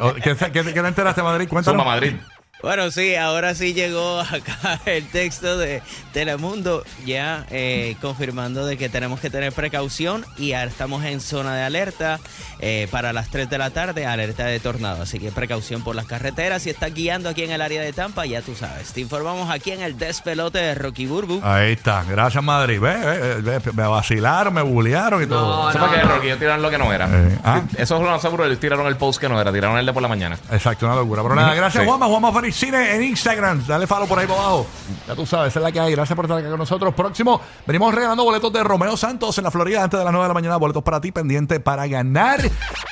Oh, 0.00 0.12
¿Qué, 0.14 0.34
qué, 0.36 0.50
qué 0.50 0.62
te 0.64 0.78
enteraste, 0.88 1.22
Madrid? 1.22 1.48
Cuéntanos. 1.48 1.80
Zumba 1.80 1.92
Madrid. 1.94 2.14
Bueno, 2.62 2.90
sí, 2.90 3.14
ahora 3.14 3.54
sí 3.54 3.74
llegó 3.74 4.20
acá 4.20 4.80
el 4.86 5.06
texto 5.08 5.56
de 5.58 5.82
Telemundo, 6.12 6.82
ya 7.04 7.44
eh, 7.50 7.96
confirmando 8.00 8.66
de 8.66 8.76
que 8.78 8.88
tenemos 8.88 9.20
que 9.20 9.30
tener 9.30 9.52
precaución 9.52 10.24
y 10.38 10.48
ya 10.48 10.64
estamos 10.64 11.04
en 11.04 11.20
zona 11.20 11.54
de 11.54 11.62
alerta. 11.62 12.18
eh, 12.58 12.88
para 12.90 13.12
las 13.12 13.28
3 13.28 13.50
de 13.50 13.58
la 13.58 13.70
tarde, 13.70 14.06
alerta 14.06 14.46
de 14.46 14.58
tornado. 14.58 15.02
Así 15.02 15.18
que 15.20 15.30
precaución 15.30 15.82
por 15.84 15.94
las 15.94 16.06
carreteras. 16.06 16.62
Si 16.62 16.70
estás 16.70 16.92
guiando 16.94 17.28
aquí 17.28 17.42
en 17.44 17.52
el 17.52 17.60
área 17.60 17.82
de 17.82 17.92
Tampa, 17.92 18.24
ya 18.24 18.40
tú 18.40 18.54
sabes. 18.54 18.92
Te 18.94 19.00
informamos 19.02 19.50
aquí 19.50 19.72
en 19.72 19.82
el 19.82 19.98
despelote 19.98 20.58
de 20.58 20.74
Rocky 20.74 21.04
Burbu. 21.06 21.40
Ahí 21.44 21.72
está. 21.72 22.02
Gracias, 22.04 22.42
Madrid. 22.42 22.80
Ve, 22.80 22.96
ve, 23.42 23.58
ve, 23.58 23.72
me 23.74 23.86
vacilaron, 23.86 24.54
me 24.54 24.62
bullearon 24.62 25.22
y 25.22 25.26
todo. 25.26 25.68
Eso 25.70 25.78
fue 25.78 25.90
que 25.90 26.02
Rocky 26.02 26.26
ellos 26.28 26.38
tiraron 26.38 26.62
lo 26.62 26.70
que 26.70 26.78
no 26.78 26.90
era. 26.92 27.06
Eh, 27.12 27.38
ah. 27.44 27.62
Eso 27.76 27.96
es 27.96 28.02
lo 28.02 28.10
más 28.10 28.22
seguro. 28.22 28.46
Ellos 28.46 28.58
tiraron 28.58 28.86
el 28.86 28.96
post 28.96 29.20
que 29.20 29.28
no 29.28 29.38
era. 29.38 29.52
Tiraron 29.52 29.76
el 29.78 29.84
de 29.84 29.92
por 29.92 30.00
la 30.02 30.08
mañana. 30.08 30.38
Exacto, 30.50 30.86
una 30.86 30.94
locura. 30.96 31.22
Pero 31.22 31.34
nada, 31.34 31.54
gracias, 31.54 31.84
Sí. 31.84 31.88
Juanma. 31.88 32.06
Cine 32.52 32.94
en 32.94 33.02
Instagram. 33.02 33.66
Dale 33.66 33.86
follow 33.86 34.06
por 34.06 34.18
ahí 34.18 34.26
abajo. 34.26 34.66
Ya 35.06 35.14
tú 35.14 35.26
sabes, 35.26 35.54
es 35.54 35.62
la 35.62 35.72
que 35.72 35.80
hay. 35.80 35.92
Gracias 35.92 36.14
por 36.14 36.24
estar 36.24 36.38
acá 36.38 36.48
con 36.48 36.58
nosotros. 36.58 36.94
Próximo, 36.94 37.40
venimos 37.66 37.94
regalando 37.94 38.24
boletos 38.24 38.52
de 38.52 38.62
Romeo 38.62 38.96
Santos 38.96 39.36
en 39.38 39.44
la 39.44 39.50
Florida 39.50 39.82
antes 39.82 39.98
de 39.98 40.04
las 40.04 40.12
9 40.12 40.24
de 40.24 40.28
la 40.28 40.34
mañana. 40.34 40.56
Boletos 40.56 40.82
para 40.82 41.00
ti, 41.00 41.12
pendiente 41.12 41.60
para 41.60 41.86
ganar 41.86 42.40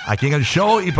aquí 0.07 0.27
en 0.27 0.35
el 0.35 0.45
show. 0.45 0.81
Y 0.81 0.93